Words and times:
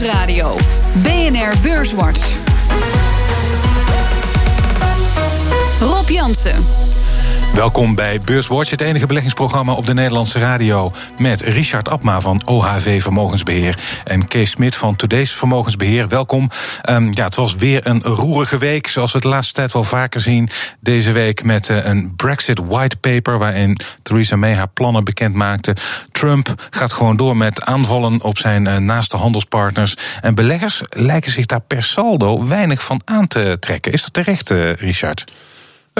Nieuwsradio. 0.00 0.56
BNR 0.94 1.60
Beurswatch. 1.62 2.20
Rob 5.80 6.10
Jansen. 6.10 6.64
Welkom 7.54 7.94
bij 7.94 8.20
Beurswatch, 8.20 8.70
het 8.70 8.80
enige 8.80 9.06
beleggingsprogramma 9.06 9.72
op 9.72 9.86
de 9.86 9.94
Nederlandse 9.94 10.38
radio. 10.38 10.92
Met 11.18 11.40
Richard 11.40 11.88
Abma 11.88 12.20
van 12.20 12.42
OHV 12.44 13.02
Vermogensbeheer 13.02 13.78
en 14.04 14.28
Kees 14.28 14.50
Smit 14.50 14.76
van 14.76 14.96
Today's 14.96 15.32
Vermogensbeheer. 15.32 16.08
Welkom. 16.08 16.50
Um, 16.90 17.08
ja, 17.12 17.24
het 17.24 17.34
was 17.34 17.54
weer 17.54 17.86
een 17.86 18.02
roerige 18.02 18.58
week, 18.58 18.86
zoals 18.86 19.12
we 19.12 19.20
de 19.20 19.28
laatste 19.28 19.52
tijd 19.54 19.72
wel 19.72 19.84
vaker 19.84 20.20
zien. 20.20 20.48
Deze 20.80 21.12
week 21.12 21.44
met 21.44 21.68
uh, 21.68 21.84
een 21.84 22.16
Brexit 22.16 22.60
white 22.66 22.96
paper 22.96 23.38
waarin 23.38 23.78
Theresa 24.02 24.36
May 24.36 24.54
haar 24.54 24.68
plannen 24.68 25.04
bekend 25.04 25.34
maakte. 25.34 25.76
Trump 26.12 26.66
gaat 26.70 26.92
gewoon 26.92 27.16
door 27.16 27.36
met 27.36 27.64
aanvallen 27.64 28.22
op 28.22 28.38
zijn 28.38 28.64
uh, 28.64 28.76
naaste 28.76 29.16
handelspartners. 29.16 29.96
En 30.20 30.34
beleggers 30.34 30.82
lijken 30.88 31.32
zich 31.32 31.46
daar 31.46 31.60
per 31.60 31.82
saldo 31.82 32.46
weinig 32.46 32.84
van 32.84 33.00
aan 33.04 33.26
te 33.26 33.56
trekken. 33.60 33.92
Is 33.92 34.02
dat 34.02 34.12
terecht, 34.12 34.50
uh, 34.50 34.72
Richard? 34.72 35.24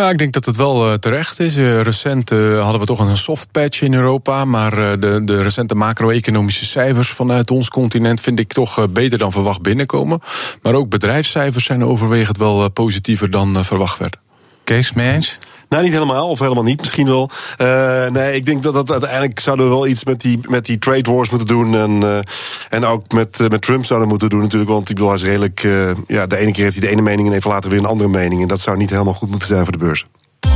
Ja, 0.01 0.11
ik 0.11 0.19
denk 0.19 0.33
dat 0.33 0.45
het 0.45 0.57
wel 0.57 0.89
uh, 0.89 0.95
terecht 0.95 1.41
is. 1.41 1.57
Uh, 1.57 1.81
recent 1.81 2.31
uh, 2.31 2.63
hadden 2.63 2.81
we 2.81 2.87
toch 2.87 2.99
een 2.99 3.17
soft 3.17 3.51
patch 3.51 3.81
in 3.81 3.95
Europa. 3.95 4.45
Maar 4.45 5.01
de, 5.01 5.21
de 5.25 5.43
recente 5.43 5.75
macro-economische 5.75 6.65
cijfers 6.65 7.09
vanuit 7.09 7.51
ons 7.51 7.69
continent 7.69 8.21
vind 8.21 8.39
ik 8.39 8.53
toch 8.53 8.91
beter 8.91 9.19
dan 9.19 9.33
verwacht 9.33 9.63
binnenkomen. 9.63 10.21
Maar 10.63 10.75
ook 10.75 10.89
bedrijfscijfers 10.89 11.65
zijn 11.65 11.85
overwegend 11.85 12.39
wel 12.39 12.71
positiever 12.71 13.31
dan 13.31 13.65
verwacht 13.65 13.99
werd. 13.99 14.17
Kees, 14.67 14.93
mee 14.93 15.09
eens? 15.09 15.39
Nou, 15.69 15.83
niet 15.83 15.93
helemaal, 15.93 16.29
of 16.29 16.39
helemaal 16.39 16.63
niet, 16.63 16.81
misschien 16.81 17.07
wel. 17.07 17.31
Uh, 17.59 18.09
nee, 18.09 18.35
ik 18.35 18.47
denk 18.47 18.63
dat, 18.63 18.75
dat 18.75 18.91
uiteindelijk 18.91 19.41
zouden 19.41 19.67
we 19.67 19.73
wel 19.73 19.87
iets 19.87 20.05
met 20.05 20.21
die, 20.21 20.39
met 20.49 20.67
die 20.67 20.79
trade 20.79 21.13
wars 21.13 21.31
moeten 21.31 21.49
doen. 21.49 21.75
En, 21.75 21.91
uh, 21.91 22.19
en 22.71 22.85
ook 22.85 23.13
met, 23.13 23.41
uh, 23.41 23.49
met 23.49 23.63
Trump 23.63 23.85
zouden 23.85 24.09
moeten 24.09 24.29
doen 24.29 24.41
natuurlijk. 24.41 24.71
Want 24.71 24.89
ik 24.89 24.95
bedoel, 24.95 25.11
hij 25.11 25.19
is 25.19 25.25
redelijk. 25.25 25.61
ja, 26.07 26.27
de 26.27 26.37
ene 26.37 26.53
keer 26.53 26.65
heeft 26.65 26.77
hij 26.77 26.87
de 26.87 26.93
ene 26.93 27.03
mening 27.03 27.29
en 27.29 27.35
even 27.35 27.51
later 27.51 27.71
weer 27.71 27.79
een 27.79 27.85
andere 27.85 28.11
mening. 28.11 28.43
En 28.43 28.49
dat 28.49 28.61
zou 28.61 28.77
niet 28.77 28.91
helemaal 28.91 29.15
goed 29.15 29.31
moeten 29.31 29.49
zijn 29.49 29.63
voor 29.63 29.73
de 29.73 29.79
beurs. 29.79 30.07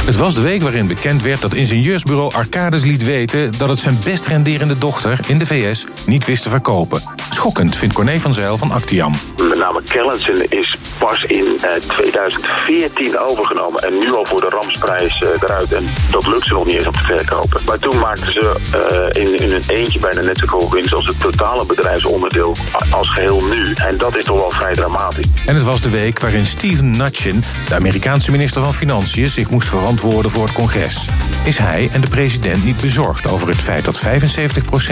Het 0.05 0.16
was 0.16 0.34
de 0.34 0.41
week 0.41 0.62
waarin 0.62 0.86
bekend 0.86 1.22
werd 1.22 1.41
dat 1.41 1.55
ingenieursbureau 1.55 2.34
Arcades 2.34 2.84
liet 2.84 3.05
weten 3.05 3.58
dat 3.58 3.69
het 3.69 3.78
zijn 3.78 3.98
best 4.05 4.27
renderende 4.27 4.78
dochter 4.78 5.19
in 5.27 5.38
de 5.38 5.46
VS 5.46 5.86
niet 6.06 6.24
wist 6.24 6.42
te 6.42 6.48
verkopen. 6.48 7.02
Schokkend 7.30 7.77
vindt 7.77 7.94
Corné 7.94 8.20
van 8.20 8.34
Zijl 8.34 8.56
van 8.56 8.70
Actiam. 8.70 9.12
Met 9.48 9.58
name 9.58 9.83
Kellensen 9.83 10.48
is 10.48 10.77
pas 10.98 11.22
in 11.22 11.44
uh, 11.44 11.70
2014 11.72 13.18
overgenomen 13.18 13.83
en 13.83 13.98
nu 13.98 14.12
al 14.12 14.24
voor 14.24 14.41
de 14.41 14.48
ramsprijs 14.48 15.20
uh, 15.20 15.28
eruit. 15.42 15.72
En 15.72 15.84
dat 16.11 16.27
lukt 16.27 16.46
ze 16.46 16.52
nog 16.52 16.66
niet 16.66 16.77
eens 16.77 16.86
om 16.86 16.92
te 16.92 17.16
verkopen. 17.16 17.62
Maar 17.64 17.78
toen 17.78 17.98
maakten 17.98 18.33
ze 18.33 18.61
uh, 19.14 19.22
in, 19.22 19.36
in 19.36 19.52
een 19.52 19.62
eentje 19.66 19.98
bijna 19.98 20.20
net 20.20 20.38
zoveel 20.38 20.70
winst 20.70 20.94
als 20.94 21.06
het 21.06 21.20
totale 21.20 21.66
bedrijfsonderdeel 21.66 22.56
als 22.91 23.08
geheel 23.08 23.42
nu. 23.44 23.72
En 23.74 23.98
dat 23.98 24.16
is 24.16 24.24
toch 24.24 24.36
wel 24.36 24.50
vrij 24.50 24.72
dramatisch. 24.72 25.27
En 25.46 25.55
het 25.55 25.64
was 25.64 25.80
de 25.80 25.91
week 25.91 26.20
waarin 26.20 26.46
Steven 26.46 26.91
Mnuchin, 26.91 27.42
de 27.68 27.74
Amerikaanse 27.74 28.30
minister 28.30 28.62
van 28.62 28.74
Financiën, 28.74 29.28
zich 29.28 29.50
moest 29.50 29.68
verantwoorden 29.81 30.31
voor 30.31 30.45
het 30.45 30.53
congres. 30.53 31.09
Is 31.45 31.59
hij 31.59 31.89
en 31.92 32.00
de 32.00 32.09
president 32.09 32.64
niet 32.64 32.81
bezorgd 32.81 33.28
over 33.31 33.48
het 33.48 33.56
feit 33.56 33.84
dat 33.84 33.98
75% 33.98 34.03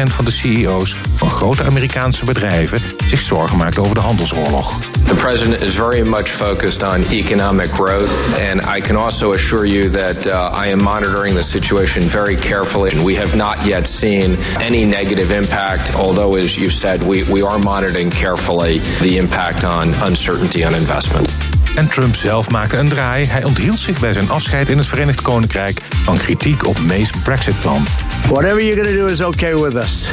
van 0.02 0.24
de 0.24 0.30
CEO's 0.30 0.96
van 1.14 1.30
grote 1.30 1.64
Amerikaanse 1.64 2.24
bedrijven 2.24 2.80
zich 3.06 3.20
zorgen 3.20 3.56
maakt 3.56 3.78
over 3.78 3.94
de 3.94 4.00
handelsoorlog? 4.00 4.80
The 5.04 5.14
president 5.14 5.62
is 5.62 5.74
very 5.74 6.08
much 6.08 6.28
focused 6.28 6.82
on 6.82 7.04
economic 7.10 7.70
growth, 7.70 8.10
and 8.50 8.76
I 8.76 8.80
can 8.80 8.96
also 8.96 9.32
assure 9.32 9.66
you 9.66 9.90
that 9.90 10.26
uh, 10.26 10.64
I 10.66 10.70
am 10.70 10.82
monitoring 10.82 11.34
the 11.34 11.42
situation 11.42 12.02
very 12.02 12.36
carefully. 12.36 13.04
We 13.04 13.16
have 13.16 13.36
not 13.36 13.64
yet 13.64 13.86
seen 13.86 14.36
any 14.60 14.84
negative 14.84 15.36
impact, 15.36 15.94
although, 15.94 16.36
as 16.36 16.56
you 16.56 16.70
said, 16.70 17.02
we, 17.02 17.22
we 17.22 17.42
are 17.42 17.58
monitoring 17.58 18.10
carefully 18.10 18.80
the 19.00 19.16
impact 19.16 19.64
on 19.64 19.88
uncertainty 20.02 20.64
on 20.64 20.74
investment. 20.74 21.47
En 21.78 21.88
Trump 21.88 22.16
zelf 22.16 22.50
maakte 22.50 22.76
een 22.76 22.88
draai. 22.88 23.26
Hij 23.26 23.44
onthield 23.44 23.78
zich 23.78 24.00
bij 24.00 24.12
zijn 24.12 24.30
afscheid 24.30 24.68
in 24.68 24.78
het 24.78 24.86
Verenigd 24.86 25.22
Koninkrijk 25.22 25.80
van 26.04 26.16
kritiek 26.16 26.66
op 26.66 26.78
May's 26.78 27.10
Brexit-plan. 27.22 27.86
Whatever 28.26 28.64
you're 28.64 28.82
going 28.82 28.96
to 28.96 29.06
do 29.06 29.12
is 29.12 29.20
okay 29.20 29.54
with 29.54 29.74
us. 29.74 30.06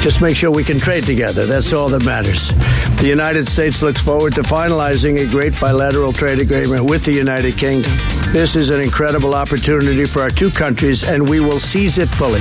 Just 0.00 0.20
make 0.20 0.34
sure 0.34 0.56
we 0.56 0.62
can 0.62 0.76
trade 0.76 1.04
together. 1.04 1.48
That's 1.48 1.72
all 1.72 1.90
that 1.90 2.04
matters. 2.04 2.50
The 2.96 3.06
United 3.06 3.48
States 3.48 3.80
looks 3.80 4.00
forward 4.00 4.34
to 4.34 4.42
finalizing 4.42 5.18
a 5.18 5.28
great 5.30 5.58
bilateral 5.60 6.12
trade 6.12 6.40
agreement 6.40 6.90
with 6.90 7.02
the 7.02 7.18
United 7.20 7.54
Kingdom. 7.54 7.92
This 8.32 8.54
is 8.54 8.70
an 8.70 8.80
incredible 8.80 9.34
opportunity 9.34 10.04
for 10.04 10.22
our 10.22 10.32
two 10.32 10.50
countries, 10.50 11.02
and 11.02 11.28
we 11.28 11.40
will 11.40 11.60
seize 11.60 12.00
it 12.00 12.08
fully. 12.08 12.40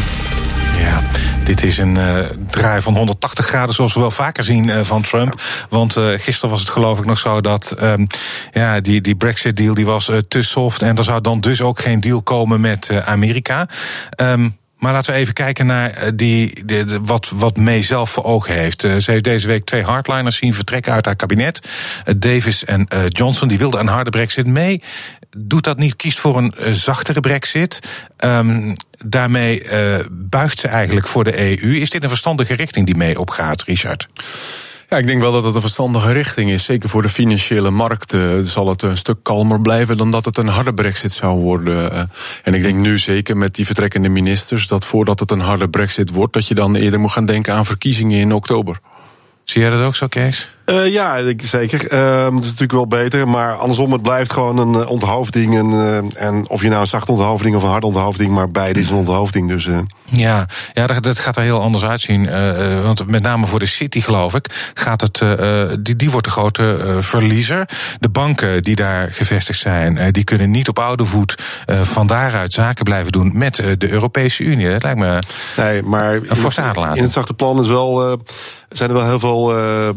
Ja, 0.80 1.02
dit 1.44 1.64
is 1.64 1.78
een 1.78 1.96
uh, 1.96 2.26
draai 2.48 2.82
van 2.82 2.96
180 2.96 3.46
graden 3.46 3.76
zoals 3.76 3.94
we 3.94 4.00
wel 4.00 4.12
vaker 4.12 4.44
zien 4.44 4.68
uh, 4.68 4.80
van 4.82 5.02
Trump. 5.02 5.42
Want 5.70 5.98
uh, 5.98 6.20
gisteren 6.20 6.50
was 6.50 6.62
het 6.62 6.70
geloof 6.70 7.00
ik 7.00 7.06
nog 7.06 7.18
zo 7.18 7.42
dat 7.42 7.76
um, 7.82 8.08
ja, 8.52 8.80
die, 8.80 9.02
die 9.02 9.16
Brexit 9.16 9.56
deal 9.56 9.74
die 9.74 9.86
was 9.86 10.12
te 10.28 10.42
soft. 10.42 10.82
En 10.82 10.98
er 10.98 11.04
zou 11.04 11.22
dan 11.22 11.40
dus 11.40 11.62
ook 11.62 11.80
geen 11.80 12.00
deal 12.00 12.22
komen 12.22 12.62
met 12.62 12.92
Amerika. 13.06 13.68
Um, 14.22 14.58
maar 14.84 14.94
laten 14.94 15.14
we 15.14 15.20
even 15.20 15.34
kijken 15.34 15.66
naar 15.66 16.16
die, 16.16 16.66
de, 16.66 16.84
de, 16.84 17.00
wat, 17.02 17.32
wat 17.36 17.58
May 17.58 17.82
zelf 17.82 18.10
voor 18.10 18.24
ogen 18.24 18.54
heeft. 18.54 18.84
Uh, 18.84 18.98
ze 18.98 19.12
heeft 19.12 19.24
deze 19.24 19.48
week 19.48 19.66
twee 19.66 19.84
hardliners 19.84 20.38
zien 20.38 20.54
vertrekken 20.54 20.94
uit 20.94 21.06
haar 21.06 21.16
kabinet. 21.16 21.68
Uh, 22.06 22.14
Davis 22.18 22.66
en 22.66 22.88
Johnson, 23.08 23.48
die 23.48 23.58
wilden 23.58 23.80
een 23.80 23.88
harde 23.88 24.10
brexit. 24.10 24.48
May 24.48 24.82
doet 25.38 25.64
dat 25.64 25.78
niet, 25.78 25.96
kiest 25.96 26.20
voor 26.20 26.38
een 26.38 26.76
zachtere 26.76 27.20
brexit. 27.20 27.80
Um, 28.20 28.74
daarmee 29.06 29.64
buigt 30.12 30.60
ze 30.60 30.68
eigenlijk 30.68 31.08
voor 31.08 31.24
de 31.24 31.40
EU. 31.40 31.76
Is 31.76 31.90
dit 31.90 32.04
een 32.04 32.10
verstandige 32.10 32.54
richting 32.54 32.86
die 32.86 32.96
May 32.96 33.16
opgaat, 33.16 33.64
Richard? 33.64 34.08
Ja, 34.94 35.00
ik 35.00 35.08
denk 35.08 35.22
wel 35.22 35.32
dat 35.32 35.44
het 35.44 35.56
een 35.56 35.62
verstandige 35.62 36.12
richting 36.12 36.52
is. 36.52 36.64
Zeker 36.64 36.90
voor 36.90 37.02
de 37.02 37.10
financiële 37.10 37.70
markten 37.70 38.46
zal 38.48 38.68
het 38.68 38.82
een 38.82 38.98
stuk 38.98 39.18
kalmer 39.22 39.62
blijven 39.62 39.98
dan 39.98 40.12
dat 40.12 40.26
het 40.26 40.38
een 40.38 40.48
harde 40.48 40.74
brexit 40.74 41.12
zou 41.12 41.40
worden. 41.40 42.10
En 42.44 42.54
ik 42.54 42.62
denk 42.62 42.76
nu 42.76 43.00
zeker 43.00 43.38
met 43.38 43.56
die 43.56 43.66
vertrekkende 43.66 44.10
ministers 44.10 44.68
dat 44.68 44.86
voordat 44.86 45.20
het 45.20 45.32
een 45.32 45.40
harde 45.40 45.70
brexit 45.70 46.10
wordt, 46.10 46.34
dat 46.34 46.48
je 46.48 46.56
dan 46.56 46.76
eerder 46.76 47.00
moet 47.00 47.12
gaan 47.12 47.26
denken 47.26 47.54
aan 47.54 47.66
verkiezingen 47.66 48.20
in 48.20 48.34
oktober. 48.34 48.80
Zie 49.44 49.62
jij 49.62 49.70
dat 49.70 49.82
ook 49.82 49.96
zo, 49.96 50.08
Kees? 50.08 50.50
Uh, 50.66 50.92
ja, 50.94 51.34
zeker. 51.38 51.94
Uh, 51.94 52.24
dat 52.24 52.44
is 52.44 52.46
natuurlijk 52.46 52.72
wel 52.72 52.88
beter. 52.88 53.28
Maar 53.28 53.56
andersom, 53.56 53.92
het 53.92 54.02
blijft 54.02 54.34
gewoon 54.34 54.58
een 54.58 54.82
uh, 54.82 54.90
onthoofding. 54.90 55.58
En, 55.58 55.70
uh, 55.70 56.28
en 56.28 56.50
of 56.50 56.62
je 56.62 56.68
nou 56.68 56.82
een 56.82 56.88
zachte 56.88 57.12
onthoofding 57.12 57.56
of 57.56 57.64
een 57.64 57.70
harde 57.70 57.86
onthoofding, 57.86 58.32
maar 58.32 58.52
beide 58.52 58.80
is 58.80 58.90
een 58.90 58.96
onthoofding. 58.96 59.50
Dus, 59.50 59.68
Ja, 60.12 60.48
ja 60.74 60.88
dat, 60.88 61.04
dat, 61.04 61.20
gaat 61.20 61.36
er 61.36 61.44
heel 61.44 61.62
anders 61.62 61.84
uitzien. 61.84 62.26
want 62.84 63.08
met 63.08 63.22
name 63.22 63.46
voor 63.46 63.60
de 63.60 63.66
City, 63.66 64.02
geloof 64.02 64.34
ik, 64.34 64.72
gaat 64.74 65.02
het, 65.02 65.22
die, 65.86 65.96
die 65.96 66.12
wordt 66.12 66.26
de 66.26 66.32
grote 66.32 66.98
verliezer. 67.00 67.70
De 68.00 68.10
banken 68.10 68.62
die 68.62 68.76
daar 68.76 69.12
gevestigd 69.12 69.60
zijn, 69.60 70.12
die 70.12 70.24
kunnen 70.24 70.52
niet 70.52 70.70
op 70.70 70.80
oude 70.80 71.06
voet 71.06 71.36
van 71.82 72.08
daaruit 72.08 72.54
zaken 72.54 72.84
blijven 72.84 73.12
doen 73.12 73.38
met 73.38 73.56
de 73.56 73.90
Europese 73.90 74.44
Unie. 74.44 74.70
Dat 74.70 74.84
lijkt 74.84 75.00
me 75.00 75.20
nee, 75.58 75.82
maar 75.82 76.14
een 76.14 76.36
forse 76.36 76.62
In 76.94 77.04
het 77.04 77.12
zachte 77.12 77.34
plan 77.34 77.60
is 77.60 77.68
wel, 77.68 78.20
zijn 78.74 78.90
er 78.90 78.96
wel 78.96 79.06
heel 79.06 79.20
veel 79.20 79.58
uh, 79.58 79.90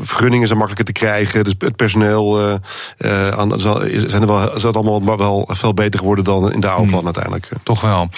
vergunningen 0.00 0.46
zijn 0.46 0.58
makkelijker 0.58 0.94
te 0.94 1.00
krijgen. 1.00 1.44
Dus 1.44 1.54
het 1.58 1.76
personeel 1.76 2.48
uh, 2.48 2.54
uh, 2.98 3.52
zijn 4.06 4.22
er 4.22 4.26
wel, 4.26 4.54
is 4.54 4.62
dat 4.62 4.76
allemaal 4.76 5.16
wel 5.16 5.48
veel 5.52 5.74
beter 5.74 5.98
geworden 5.98 6.24
dan 6.24 6.52
in 6.52 6.60
de 6.60 6.68
oude 6.68 6.86
plan 6.86 6.98
hmm. 6.98 7.04
uiteindelijk. 7.04 7.48
Toch 7.62 7.80
wel. 7.80 8.08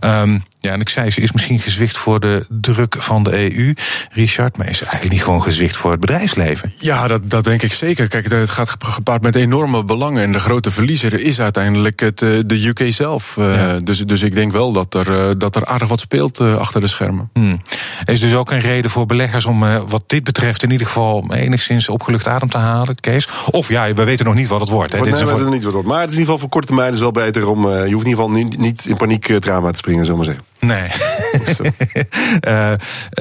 Um, 0.00 0.42
ja, 0.60 0.72
en 0.72 0.80
ik 0.80 0.88
zei, 0.88 1.10
ze 1.10 1.20
is 1.20 1.32
misschien 1.32 1.58
gezwicht 1.58 1.96
voor 1.96 2.20
de 2.20 2.46
druk 2.48 2.96
van 2.98 3.22
de 3.22 3.56
EU, 3.56 3.74
Richard, 4.10 4.56
maar 4.56 4.68
is 4.68 4.78
ze 4.78 4.84
eigenlijk 4.84 5.12
niet 5.12 5.24
gewoon 5.24 5.42
gezwicht 5.42 5.76
voor 5.76 5.90
het 5.90 6.00
bedrijfsleven? 6.00 6.74
Ja, 6.78 7.06
dat, 7.06 7.30
dat 7.30 7.44
denk 7.44 7.62
ik 7.62 7.72
zeker. 7.72 8.08
Kijk, 8.08 8.30
het 8.30 8.50
gaat 8.50 8.76
gepaard 8.78 9.22
met 9.22 9.34
enorme 9.34 9.84
belangen. 9.84 10.22
En 10.22 10.32
de 10.32 10.38
grote 10.38 10.70
verliezer 10.70 11.24
is 11.24 11.40
uiteindelijk 11.40 12.00
het, 12.00 12.18
de 12.18 12.66
UK 12.66 12.92
zelf. 12.92 13.36
Ja. 13.36 13.76
dus, 13.78 13.98
dus 13.98 14.22
ik 14.22 14.34
denk 14.34 14.52
wel 14.52 14.72
dat 14.72 14.94
er, 14.94 15.38
dat 15.38 15.56
er 15.56 15.66
aardig 15.66 15.88
wat 15.88 16.00
speelt 16.00 16.40
achter 16.40 16.80
de 16.80 16.86
schermen. 16.86 17.30
Hmm. 17.32 17.60
Is 18.04 18.20
dus 18.20 18.34
ook 18.34 18.50
een 18.50 18.58
reden 18.58 18.73
voor 18.82 19.06
beleggers 19.06 19.44
om 19.44 19.60
wat 19.88 20.02
dit 20.06 20.24
betreft 20.24 20.62
in 20.62 20.70
ieder 20.70 20.86
geval 20.86 21.24
enigszins 21.34 21.88
opgelucht 21.88 22.28
adem 22.28 22.50
te 22.50 22.58
halen, 22.58 23.00
Kees? 23.00 23.28
Of 23.50 23.68
ja, 23.68 23.92
we 23.92 24.04
weten 24.04 24.24
nog 24.24 24.34
niet 24.34 24.48
wat 24.48 24.60
het 24.60 24.68
wordt. 24.68 24.92
Hè? 24.92 24.98
Nee, 24.98 25.10
dit 25.10 25.18
we 25.18 25.26
weten 25.26 25.44
nog 25.44 25.52
niet 25.52 25.64
wat 25.64 25.72
het 25.72 25.82
wordt. 25.82 25.88
Maar 25.88 26.00
het 26.00 26.08
is 26.08 26.14
in 26.14 26.20
ieder 26.20 26.34
geval 26.34 26.38
voor 26.38 26.48
korte 26.48 26.66
termijn 26.66 26.92
is 26.92 27.00
wel 27.00 27.10
beter 27.10 27.48
om. 27.48 27.64
Uh, 27.64 27.86
je 27.86 27.92
hoeft 27.92 28.06
in 28.06 28.10
ieder 28.10 28.24
geval 28.24 28.30
niet, 28.30 28.58
niet 28.58 28.84
in 28.86 28.96
paniek 28.96 29.26
drama 29.40 29.70
te 29.70 29.78
springen, 29.78 30.04
zullen 30.06 30.20
we 30.20 30.26
maar 30.26 30.36
zeggen. 30.36 30.44
Nee. 30.60 30.90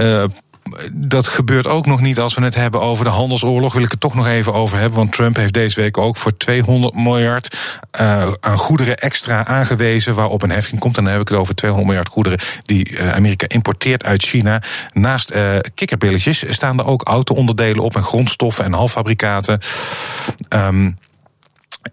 dat 0.91 1.27
gebeurt 1.27 1.67
ook 1.67 1.85
nog 1.85 2.01
niet 2.01 2.19
als 2.19 2.33
we 2.33 2.43
het 2.43 2.55
hebben 2.55 2.81
over 2.81 3.05
de 3.05 3.11
handelsoorlog. 3.11 3.73
Wil 3.73 3.83
ik 3.83 3.91
het 3.91 3.99
toch 3.99 4.15
nog 4.15 4.27
even 4.27 4.53
over 4.53 4.77
hebben. 4.77 4.97
Want 4.97 5.11
Trump 5.11 5.35
heeft 5.35 5.53
deze 5.53 5.81
week 5.81 5.97
ook 5.97 6.17
voor 6.17 6.37
200 6.37 6.95
miljard 6.95 7.57
uh, 8.01 8.31
aan 8.39 8.57
goederen 8.57 8.97
extra 8.97 9.45
aangewezen. 9.45 10.15
Waarop 10.15 10.43
een 10.43 10.49
heffing 10.49 10.79
komt. 10.79 10.97
En 10.97 11.03
dan 11.03 11.11
heb 11.11 11.21
ik 11.21 11.27
het 11.27 11.37
over 11.37 11.55
200 11.55 11.91
miljard 11.91 12.13
goederen 12.13 12.39
die 12.63 12.89
uh, 12.89 13.13
Amerika 13.13 13.47
importeert 13.47 14.03
uit 14.03 14.23
China. 14.23 14.61
Naast 14.93 15.31
uh, 15.31 15.57
kikkerbilletjes 15.73 16.43
staan 16.49 16.79
er 16.79 16.85
ook 16.85 17.03
auto-onderdelen 17.03 17.83
op. 17.83 17.95
En 17.95 18.03
grondstoffen 18.03 18.65
en 18.65 18.73
halffabrikaten. 18.73 19.59
Um, 20.49 20.97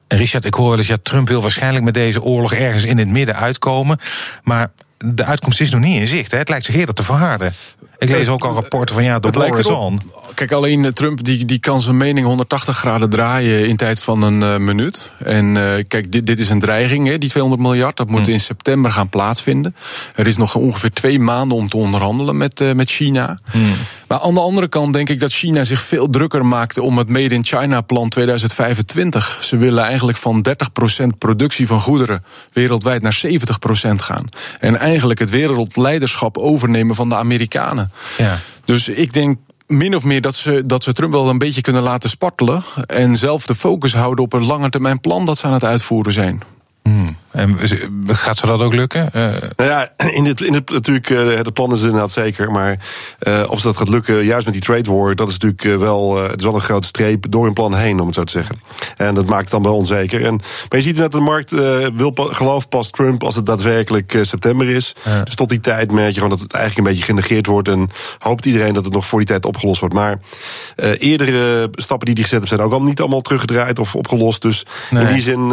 Richard, 0.09 0.45
ik 0.45 0.55
hoor 0.55 0.77
dus 0.77 0.87
ja, 0.87 0.97
Trump 1.03 1.29
wil 1.29 1.43
waarschijnlijk 1.43 1.85
met 1.85 1.95
deze 1.95 2.23
oorlog 2.23 2.55
ergens 2.55 2.85
in 2.85 2.99
het 2.99 3.09
midden 3.09 3.37
uitkomen. 3.37 3.99
Maar 4.43 4.71
de 5.05 5.25
uitkomst 5.25 5.61
is 5.61 5.71
nog 5.71 5.81
niet 5.81 6.01
in 6.01 6.09
zicht. 6.09 6.31
Hè? 6.31 6.39
Het 6.39 6.49
lijkt 6.49 6.65
zich 6.65 6.75
eerder 6.75 6.95
te 6.95 7.03
verharden. 7.03 7.53
Ik 8.01 8.09
lees 8.09 8.29
ook 8.29 8.45
al 8.45 8.55
rapporten 8.55 8.95
van 8.95 9.05
ja, 9.05 9.19
de 9.19 9.31
war 9.31 9.59
is 9.59 9.67
on. 9.67 10.01
Kijk, 10.35 10.53
alleen 10.53 10.93
Trump 10.93 11.25
die, 11.25 11.45
die 11.45 11.59
kan 11.59 11.81
zijn 11.81 11.97
mening 11.97 12.27
180 12.27 12.77
graden 12.77 13.11
draaien 13.11 13.67
in 13.67 13.77
tijd 13.77 14.01
van 14.01 14.23
een 14.23 14.41
uh, 14.41 14.57
minuut. 14.57 15.11
En 15.19 15.55
uh, 15.55 15.63
kijk, 15.89 16.13
dit, 16.13 16.27
dit 16.27 16.39
is 16.39 16.49
een 16.49 16.61
dreiging, 16.61 17.07
hè, 17.07 17.19
die 17.19 17.29
200 17.29 17.63
miljard. 17.63 17.97
Dat 17.97 18.09
moet 18.09 18.25
hmm. 18.25 18.33
in 18.33 18.41
september 18.41 18.93
gaan 18.93 19.09
plaatsvinden. 19.09 19.77
Er 20.15 20.27
is 20.27 20.37
nog 20.37 20.55
ongeveer 20.55 20.91
twee 20.91 21.19
maanden 21.19 21.57
om 21.57 21.69
te 21.69 21.77
onderhandelen 21.77 22.37
met, 22.37 22.61
uh, 22.61 22.73
met 22.73 22.91
China. 22.91 23.39
Hmm. 23.51 23.73
Maar 24.09 24.21
aan 24.21 24.35
de 24.35 24.41
andere 24.41 24.69
kant 24.69 24.93
denk 24.93 25.09
ik 25.09 25.21
dat 25.21 25.33
China 25.33 25.65
zich 25.65 25.83
veel 25.83 26.11
drukker 26.11 26.47
maakt 26.47 26.79
om 26.79 26.99
het 26.99 27.09
Made 27.09 27.35
in 27.35 27.45
China 27.45 27.81
plan 27.81 28.09
2025. 28.09 29.39
Ze 29.41 29.57
willen 29.57 29.85
eigenlijk 29.85 30.19
van 30.19 30.47
30% 31.03 31.07
productie 31.19 31.67
van 31.67 31.81
goederen 31.81 32.25
wereldwijd 32.53 33.03
naar 33.03 33.21
70% 33.27 33.31
gaan. 33.97 34.25
En 34.59 34.77
eigenlijk 34.77 35.19
het 35.19 35.31
wereldleiderschap 35.31 36.39
overnemen 36.39 36.95
van 36.95 37.09
de 37.09 37.15
Amerikanen. 37.15 37.90
Ja. 38.19 38.39
Dus 38.65 38.89
ik 38.89 39.13
denk 39.13 39.39
min 39.67 39.97
of 39.97 40.05
meer 40.05 40.21
dat 40.21 40.35
ze, 40.35 40.63
dat 40.67 40.85
ze 40.85 40.93
Trump 40.93 41.13
wel 41.13 41.29
een 41.29 41.39
beetje 41.39 41.61
kunnen 41.61 41.83
laten 41.83 42.11
spartelen. 42.11 42.65
En 42.87 43.17
zelf 43.17 43.47
de 43.47 43.55
focus 43.55 43.95
houden 43.95 44.25
op 44.25 44.33
een 44.33 44.47
langetermijn 44.47 45.01
plan 45.01 45.25
dat 45.25 45.39
ze 45.39 45.47
aan 45.47 45.53
het 45.53 45.65
uitvoeren 45.65 46.13
zijn. 46.13 46.41
Hmm. 46.83 47.17
En 47.31 47.59
gaat 48.07 48.39
ze 48.39 48.47
dat 48.47 48.61
ook 48.61 48.75
lukken? 48.75 49.11
Uh... 49.13 49.23
Nou 49.57 49.71
ja, 49.71 49.93
in 49.97 50.25
het, 50.25 50.41
in 50.41 50.55
het, 50.55 50.71
natuurlijk, 50.71 51.11
uh, 51.11 51.19
de 51.43 51.53
plan 51.53 51.73
is 51.73 51.83
inderdaad 51.83 52.13
zeker. 52.13 52.51
Maar 52.51 52.79
uh, 53.21 53.45
of 53.49 53.61
ze 53.61 53.67
dat 53.67 53.77
gaat 53.77 53.89
lukken, 53.89 54.25
juist 54.25 54.45
met 54.45 54.55
die 54.55 54.63
trade 54.63 54.91
war, 54.91 55.15
dat 55.15 55.29
is 55.29 55.39
natuurlijk 55.39 55.81
wel, 55.81 56.23
het 56.23 56.39
is 56.39 56.45
wel 56.45 56.55
een 56.55 56.61
grote 56.61 56.87
streep 56.87 57.27
door 57.31 57.47
een 57.47 57.53
plan 57.53 57.75
heen, 57.75 58.01
om 58.01 58.07
het 58.07 58.15
zo 58.15 58.25
te 58.25 58.33
zeggen. 58.33 58.61
En 58.97 59.15
dat 59.15 59.27
maakt 59.27 59.43
het 59.43 59.51
dan 59.51 59.63
wel 59.63 59.77
onzeker. 59.77 60.25
En, 60.25 60.35
maar 60.35 60.79
je 60.79 60.81
ziet 60.81 60.97
dat 60.97 61.13
de 61.13 61.21
markt 61.21 61.51
wil, 61.95 62.13
gelooft 62.15 62.69
pas 62.69 62.91
Trump 62.91 63.25
als 63.25 63.35
het 63.35 63.47
daadwerkelijk 63.47 64.19
september 64.23 64.69
is. 64.69 64.95
Dus 65.25 65.35
tot 65.35 65.49
die 65.49 65.61
tijd 65.61 65.93
merk 65.93 66.09
je 66.09 66.15
gewoon 66.15 66.31
dat 66.31 66.41
het 66.41 66.53
eigenlijk 66.53 66.87
een 66.87 66.95
beetje 66.95 67.13
genegeerd 67.13 67.47
wordt. 67.47 67.69
En 67.69 67.89
hoopt 68.19 68.47
iedereen 68.47 68.75
dat 68.75 68.85
het 68.85 68.93
nog 68.93 69.07
voor 69.07 69.19
die 69.19 69.29
tijd 69.29 69.47
opgelost 69.47 69.81
wordt. 69.81 69.95
Maar 69.95 70.19
eerdere 70.77 71.69
stappen 71.73 72.07
die 72.07 72.15
die 72.15 72.25
gezet 72.25 72.31
hebben, 72.31 72.49
zijn 72.49 72.61
ook 72.61 72.73
al 72.73 72.83
niet 72.83 73.01
allemaal 73.01 73.21
teruggedraaid 73.21 73.79
of 73.79 73.95
opgelost. 73.95 74.43
Dus 74.43 74.67
in 74.91 75.07
die 75.07 75.21
zin 75.21 75.49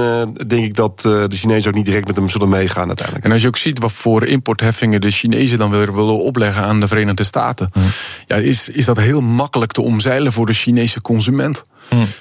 denk 0.48 0.64
ik 0.64 0.76
dat 0.76 1.02
de 1.02 1.28
Ook 1.68 1.74
niet 1.74 1.86
direct 1.86 2.08
met 2.08 2.16
hem 2.16 2.30
zullen 2.30 2.50
meegaan 2.50 2.88
uiteindelijk. 2.88 3.26
En 3.26 3.32
als 3.32 3.42
je 3.42 3.48
ook 3.48 3.58
ziet 3.58 3.80
wat 3.80 3.92
voor 3.92 4.26
importheffingen 4.26 5.02
de 5.02 5.12
Chinezen 5.12 5.58
dan 5.58 5.70
weer 5.70 5.96
willen 5.96 6.24
opleggen 6.24 6.64
aan 6.64 6.80
de 6.80 6.88
Verenigde 6.88 7.24
Staten, 7.24 7.72
ja, 8.28 8.36
is, 8.36 8.70
is 8.70 8.86
dat 8.86 8.98
heel 8.98 9.22
makkelijk 9.22 9.72
te 9.72 9.82
omzeilen 9.82 10.34
voor 10.34 10.46
de 10.46 10.54
Chinese 10.54 11.02
consument. 11.02 11.64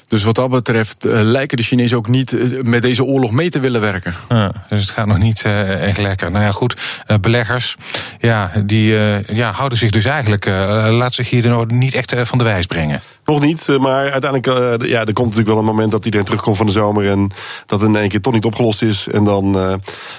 Dus 0.08 0.22
wat 0.22 0.34
dat 0.34 0.50
betreft 0.50 1.06
uh, 1.06 1.12
lijken 1.20 1.56
de 1.56 1.62
Chinezen 1.62 1.96
ook 1.96 2.08
niet 2.08 2.32
uh, 2.32 2.62
met 2.62 2.82
deze 2.82 3.04
oorlog 3.04 3.30
mee 3.30 3.50
te 3.50 3.60
willen 3.60 3.80
werken. 3.80 4.14
Ja, 4.28 4.52
dus 4.68 4.80
het 4.80 4.90
gaat 4.90 5.06
nog 5.06 5.18
niet 5.18 5.42
uh, 5.46 5.82
echt 5.88 5.98
lekker. 5.98 6.30
Nou 6.30 6.44
ja, 6.44 6.50
goed, 6.50 6.76
beleggers, 7.20 7.76
ja, 8.18 8.52
die 8.64 8.92
ja, 9.34 9.52
houden 9.52 9.78
zich 9.78 9.90
dus 9.90 10.04
eigenlijk, 10.04 10.46
laat 10.90 11.14
zich 11.14 11.30
hier 11.30 11.66
niet 11.66 11.94
echt 11.94 12.14
van 12.22 12.38
de 12.38 12.44
wijs 12.44 12.66
brengen. 12.66 13.00
Nog 13.26 13.40
niet, 13.40 13.78
maar 13.80 14.10
uiteindelijk, 14.10 14.46
ja, 14.86 14.98
er 14.98 15.12
komt 15.12 15.16
natuurlijk 15.16 15.48
wel 15.48 15.58
een 15.58 15.64
moment 15.64 15.90
dat 15.90 16.04
iedereen 16.04 16.26
terugkomt 16.26 16.56
van 16.56 16.66
de 16.66 16.72
zomer 16.72 17.10
en 17.10 17.30
dat 17.66 17.82
in 17.82 17.96
één 17.96 18.08
keer 18.08 18.20
toch 18.20 18.32
niet 18.32 18.44
opgelost 18.44 18.82
is. 18.82 19.08
En 19.08 19.24
dan 19.24 19.52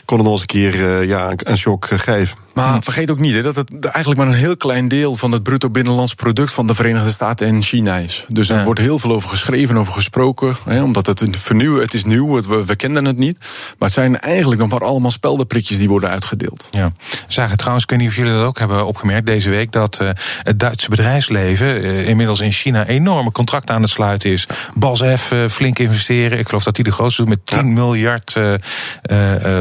kon 0.06 0.18
het 0.18 0.28
nog 0.28 0.32
eens 0.32 0.42
een 0.42 0.48
keer 0.48 1.04
ja, 1.06 1.34
een 1.38 1.58
shock 1.58 1.86
geven. 1.90 2.47
Maar 2.58 2.84
vergeet 2.84 3.12
ook 3.12 3.20
niet 3.20 3.34
hè, 3.34 3.42
dat 3.42 3.56
het 3.56 3.86
eigenlijk 3.86 4.18
maar 4.18 4.28
een 4.28 4.40
heel 4.40 4.58
klein 4.58 4.88
deel 4.88 5.16
van 5.16 5.32
het 5.32 5.44
bruto 5.44 5.70
binnenlands 5.70 6.14
product 6.14 6.54
van 6.54 6.68
de 6.68 6.74
Verenigde 6.74 7.12
Staten 7.12 7.48
en 7.48 7.62
China 7.62 7.98
is. 7.98 8.26
Dus 8.28 8.50
er 8.50 8.64
wordt 8.64 8.80
heel 8.80 9.00
veel 9.00 9.12
over 9.12 9.30
geschreven, 9.30 9.78
over 9.78 9.94
gesproken. 9.94 10.56
Hè, 10.66 10.84
omdat 10.84 11.06
het 11.06 11.24
vernieuwen, 11.32 11.82
het 11.82 11.94
is 11.94 12.06
nieuw, 12.06 12.36
het, 12.36 12.48
we, 12.48 12.66
we, 12.66 12.76
kenden 12.76 13.06
het 13.06 13.18
niet. 13.18 13.38
Maar 13.78 13.88
het 13.88 13.98
zijn 13.98 14.20
eigenlijk 14.20 14.62
nog 14.62 14.70
maar 14.70 14.84
allemaal 14.84 15.12
speldenprikjes 15.12 15.78
die 15.78 15.90
worden 15.90 16.10
uitgedeeld. 16.10 16.68
Ja. 16.72 16.92
Zagen 17.28 17.58
trouwens, 17.58 17.84
ik 17.84 17.90
weet 17.90 18.00
niet 18.00 18.10
of 18.10 18.16
jullie 18.16 18.32
dat 18.32 18.44
ook 18.44 18.60
hebben 18.60 18.86
opgemerkt 18.86 19.26
deze 19.26 19.50
week, 19.50 19.72
dat 19.72 20.00
uh, 20.02 20.10
het 20.44 20.60
Duitse 20.60 20.90
bedrijfsleven 20.90 21.84
uh, 21.84 22.08
inmiddels 22.08 22.40
in 22.40 22.52
China 22.52 22.86
enorme 22.86 23.32
contracten 23.32 23.76
aan 23.76 23.82
het 23.82 23.92
sluiten 23.92 24.32
is. 24.32 24.48
BASF 24.76 25.32
uh, 25.32 25.48
flink 25.48 25.80
investeren. 25.80 26.40
Ik 26.40 26.48
geloof 26.48 26.64
dat 26.64 26.76
die 26.76 26.84
de 26.84 26.92
grootste 26.92 27.22
doet 27.22 27.30
met 27.30 27.46
10 27.46 27.74
miljard 27.74 28.40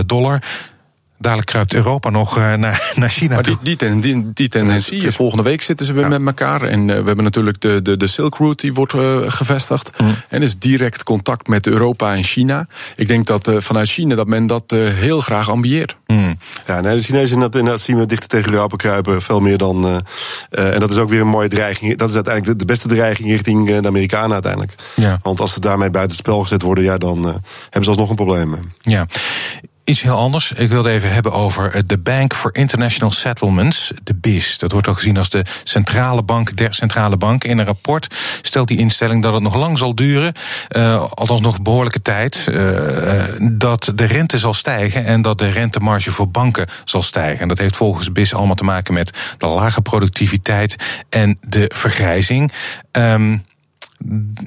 dollar. 0.06 0.42
Dadelijk 1.18 1.48
kruipt 1.48 1.74
Europa 1.74 2.10
nog 2.10 2.38
uh, 2.38 2.54
naar, 2.54 2.90
naar 2.94 3.08
China 3.08 3.34
maar 3.34 3.42
die, 3.42 3.56
die, 3.62 3.76
ten, 3.76 4.00
die, 4.00 4.32
die 4.32 4.48
tendentie 4.48 5.06
is 5.06 5.16
volgende 5.16 5.42
week 5.42 5.62
zitten 5.62 5.86
ze 5.86 5.92
weer 5.92 6.08
met 6.08 6.26
elkaar. 6.26 6.62
En 6.62 6.80
uh, 6.80 6.86
we 6.86 7.06
hebben 7.06 7.24
natuurlijk 7.24 7.60
de, 7.60 7.82
de, 7.82 7.96
de 7.96 8.06
Silk 8.06 8.36
Route 8.36 8.62
die 8.62 8.74
wordt 8.74 8.92
uh, 8.92 9.18
gevestigd. 9.26 9.90
Mm. 10.00 10.14
En 10.28 10.42
is 10.42 10.58
direct 10.58 11.02
contact 11.02 11.48
met 11.48 11.66
Europa 11.66 12.14
en 12.14 12.22
China. 12.22 12.66
Ik 12.96 13.08
denk 13.08 13.26
dat 13.26 13.50
vanuit 13.58 13.88
China 13.88 14.14
dat 14.14 14.26
men 14.26 14.46
dat 14.46 14.70
heel 14.70 15.20
graag 15.20 15.50
ambieert. 15.50 15.96
Mm. 16.06 16.36
Ja, 16.66 16.80
nee, 16.80 16.96
de 16.96 17.02
Chinezen 17.02 17.34
inderdaad, 17.34 17.58
inderdaad 17.58 17.82
zien 17.82 17.98
we 17.98 18.06
dichter 18.06 18.28
tegen 18.28 18.52
Europa 18.52 18.76
kruipen. 18.76 19.22
Veel 19.22 19.40
meer 19.40 19.58
dan. 19.58 20.02
en 20.50 20.80
dat 20.80 20.90
is 20.90 20.96
ook 20.96 21.08
weer 21.08 21.20
een 21.20 21.26
mooie 21.26 21.48
dreiging. 21.48 21.96
Dat 21.96 22.08
is 22.08 22.14
uiteindelijk 22.14 22.58
de, 22.58 22.64
de 22.66 22.72
beste 22.72 22.88
dreiging 22.88 23.28
richting 23.28 23.80
de 23.80 23.88
Amerikanen 23.88 24.32
uiteindelijk. 24.32 24.74
Ja. 24.94 25.18
Want 25.22 25.40
als 25.40 25.52
ze 25.52 25.60
daarmee 25.60 25.90
buiten 25.90 26.16
het 26.16 26.26
spel 26.26 26.40
gezet 26.40 26.62
worden, 26.62 26.84
ja, 26.84 26.98
dan 26.98 27.24
hebben 27.62 27.82
ze 27.82 27.88
alsnog 27.88 28.10
een 28.10 28.16
probleem. 28.16 28.56
Ja. 28.80 29.06
Iets 29.86 30.02
heel 30.02 30.16
anders. 30.16 30.52
Ik 30.52 30.68
wil 30.68 30.84
het 30.84 30.86
even 30.86 31.12
hebben 31.12 31.32
over 31.32 31.86
de 31.86 31.98
Bank 31.98 32.34
for 32.34 32.54
International 32.54 33.10
Settlements, 33.10 33.92
de 34.02 34.14
BIS. 34.14 34.58
Dat 34.58 34.72
wordt 34.72 34.88
ook 34.88 34.96
gezien 34.96 35.16
als 35.16 35.30
de 35.30 35.44
centrale 35.64 36.22
bank 36.22 36.56
der 36.56 36.74
centrale 36.74 37.16
bank. 37.16 37.44
In 37.44 37.58
een 37.58 37.64
rapport 37.64 38.14
stelt 38.42 38.68
die 38.68 38.78
instelling 38.78 39.22
dat 39.22 39.32
het 39.32 39.42
nog 39.42 39.54
lang 39.54 39.78
zal 39.78 39.94
duren, 39.94 40.32
uh, 40.76 41.04
althans 41.14 41.40
nog 41.40 41.62
behoorlijke 41.62 42.02
tijd, 42.02 42.46
uh, 42.48 43.24
dat 43.40 43.92
de 43.94 44.04
rente 44.04 44.38
zal 44.38 44.54
stijgen 44.54 45.04
en 45.04 45.22
dat 45.22 45.38
de 45.38 45.48
rentemarge 45.48 46.10
voor 46.10 46.28
banken 46.28 46.68
zal 46.84 47.02
stijgen. 47.02 47.40
En 47.40 47.48
dat 47.48 47.58
heeft 47.58 47.76
volgens 47.76 48.12
BIS 48.12 48.34
allemaal 48.34 48.54
te 48.54 48.64
maken 48.64 48.94
met 48.94 49.10
de 49.36 49.46
lage 49.46 49.80
productiviteit 49.80 50.76
en 51.08 51.38
de 51.40 51.70
vergrijzing. 51.74 52.52
Um, 52.92 53.44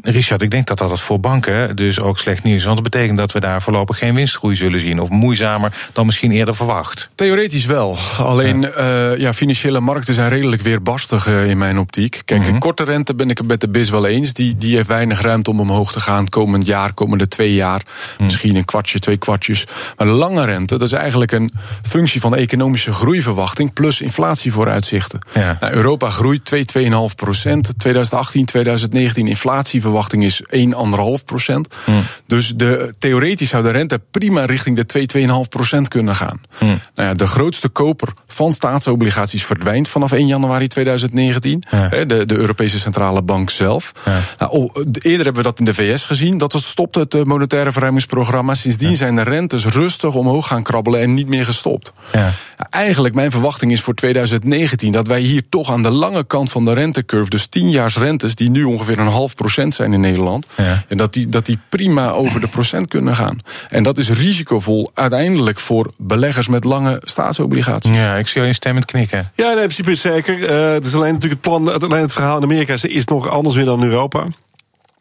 Richard, 0.01 0.41
ik 0.41 0.51
denk 0.51 0.67
dat 0.67 0.77
dat 0.77 1.01
voor 1.01 1.19
banken 1.19 1.75
dus 1.75 1.99
ook 1.99 2.19
slecht 2.19 2.43
nieuws 2.43 2.57
is. 2.57 2.63
Want 2.63 2.75
dat 2.75 2.91
betekent 2.91 3.17
dat 3.17 3.31
we 3.31 3.39
daar 3.39 3.61
voorlopig 3.61 3.97
geen 3.97 4.15
winstgroei 4.15 4.55
zullen 4.55 4.79
zien. 4.79 5.01
Of 5.01 5.09
moeizamer 5.09 5.73
dan 5.93 6.05
misschien 6.05 6.31
eerder 6.31 6.55
verwacht. 6.55 7.09
Theoretisch 7.15 7.65
wel. 7.65 7.97
Alleen 8.17 8.61
ja, 8.61 9.11
uh, 9.11 9.17
ja 9.17 9.33
financiële 9.33 9.79
markten 9.79 10.13
zijn 10.13 10.29
redelijk 10.29 10.61
weerbarstig 10.61 11.27
uh, 11.27 11.49
in 11.49 11.57
mijn 11.57 11.79
optiek. 11.79 12.21
Kijk, 12.25 12.51
mm 12.51 12.57
korte 12.59 12.83
rente 12.83 13.15
ben 13.15 13.29
ik 13.29 13.37
het 13.37 13.47
met 13.47 13.61
de 13.61 13.69
BIS 13.69 13.89
wel 13.89 14.05
eens. 14.05 14.33
Die, 14.33 14.57
die 14.57 14.75
heeft 14.75 14.87
weinig 14.87 15.21
ruimte 15.21 15.49
om 15.49 15.59
omhoog 15.59 15.91
te 15.91 15.99
gaan 15.99 16.29
komend 16.29 16.65
jaar, 16.65 16.93
komende 16.93 17.27
twee 17.27 17.53
jaar. 17.53 17.81
Mm. 18.17 18.25
Misschien 18.25 18.55
een 18.55 18.65
kwartje, 18.65 18.99
twee 18.99 19.17
kwartjes. 19.17 19.65
Maar 19.97 20.07
de 20.07 20.13
lange 20.13 20.45
rente, 20.45 20.77
dat 20.77 20.87
is 20.87 20.91
eigenlijk 20.91 21.31
een 21.31 21.51
functie 21.81 22.21
van 22.21 22.35
economische 22.35 22.93
groeiverwachting 22.93 23.73
plus 23.73 24.01
inflatievooruitzichten. 24.01 25.19
Ja. 25.33 25.57
Nou, 25.59 25.73
Europa 25.73 26.09
groeit 26.09 26.45
2, 26.45 26.65
2,5 26.79 26.89
procent. 27.15 27.73
2018, 27.77 28.45
2019 28.45 29.27
inflatieverwachting 29.39 30.23
is 30.23 30.41
1,5 30.41 31.23
procent. 31.25 31.67
Hmm. 31.83 32.01
Dus 32.27 32.53
de, 32.55 32.93
theoretisch 32.99 33.49
zou 33.49 33.63
de 33.63 33.69
rente 33.69 34.01
prima 34.11 34.45
richting 34.45 34.75
de 34.75 34.85
2, 34.85 35.05
2,5 35.17 35.27
procent 35.49 35.87
kunnen 35.87 36.15
gaan. 36.15 36.41
Hmm. 36.57 36.79
Nou 36.95 37.09
ja, 37.09 37.13
de 37.13 37.27
grootste 37.27 37.69
koper 37.69 38.07
van 38.27 38.53
staatsobligaties 38.53 39.45
verdwijnt 39.45 39.87
vanaf 39.87 40.11
1 40.11 40.27
januari 40.27 40.67
2019. 40.67 41.63
De, 42.07 42.25
de 42.25 42.35
Europese 42.35 42.79
Centrale 42.79 43.21
Bank 43.21 43.49
zelf. 43.49 43.91
Nou, 44.37 44.51
oh, 44.51 44.75
eerder 45.01 45.23
hebben 45.23 45.43
we 45.43 45.49
dat 45.49 45.59
in 45.59 45.65
de 45.65 45.73
VS 45.73 46.05
gezien. 46.05 46.37
Dat 46.37 46.53
het 46.53 46.63
stopte 46.63 46.99
het 46.99 47.25
monetaire 47.25 47.71
verruimingsprogramma. 47.71 48.53
Sindsdien 48.53 48.97
zijn 48.97 49.15
de 49.15 49.21
rentes 49.21 49.65
rustig 49.65 50.15
omhoog 50.15 50.47
gaan 50.47 50.63
krabbelen 50.63 51.01
en 51.01 51.13
niet 51.13 51.27
meer 51.27 51.45
gestopt. 51.45 51.93
Ja. 52.13 52.31
Eigenlijk, 52.69 53.15
mijn 53.15 53.31
verwachting 53.31 53.71
is 53.71 53.81
voor 53.81 53.93
2019 53.93 54.91
dat 54.91 55.07
wij 55.07 55.21
hier 55.21 55.43
toch 55.49 55.71
aan 55.71 55.83
de 55.83 55.91
lange 55.91 56.23
kant 56.23 56.51
van 56.51 56.65
de 56.65 56.73
rentecurve, 56.73 57.29
dus 57.29 57.47
10 57.47 57.69
jaars 57.69 57.97
rentes, 57.97 58.35
die 58.35 58.49
nu 58.49 58.63
ongeveer 58.63 58.99
een 58.99 59.07
half 59.07 59.28
zijn 59.67 59.93
in 59.93 59.99
Nederland. 59.99 60.47
Ja. 60.57 60.83
En 60.87 60.97
dat 60.97 61.13
die, 61.13 61.29
dat 61.29 61.45
die 61.45 61.59
prima 61.69 62.09
over 62.09 62.41
de 62.41 62.47
procent 62.47 62.87
kunnen 62.87 63.15
gaan. 63.15 63.39
En 63.69 63.83
dat 63.83 63.97
is 63.97 64.09
risicovol 64.09 64.91
uiteindelijk 64.93 65.59
voor 65.59 65.91
beleggers 65.97 66.47
met 66.47 66.63
lange 66.63 67.01
staatsobligaties. 67.03 67.97
Ja, 67.97 68.15
ik 68.15 68.27
zie 68.27 68.41
je 68.41 68.53
stemmend 68.53 68.85
knikken. 68.85 69.31
Ja, 69.35 69.49
in 69.49 69.57
principe 69.57 69.95
zeker. 69.95 70.37
Uh, 70.39 70.73
het 70.73 70.85
is 70.85 70.93
alleen 70.93 71.13
natuurlijk 71.13 71.41
het 71.43 71.51
plan, 71.51 71.81
alleen 71.81 72.01
het 72.01 72.13
verhaal 72.13 72.37
in 72.37 72.43
Amerika 72.43 72.75
is 72.81 73.05
nog 73.05 73.29
anders 73.29 73.55
weer 73.55 73.65
dan 73.65 73.83
in 73.83 73.89
Europa. 73.89 74.25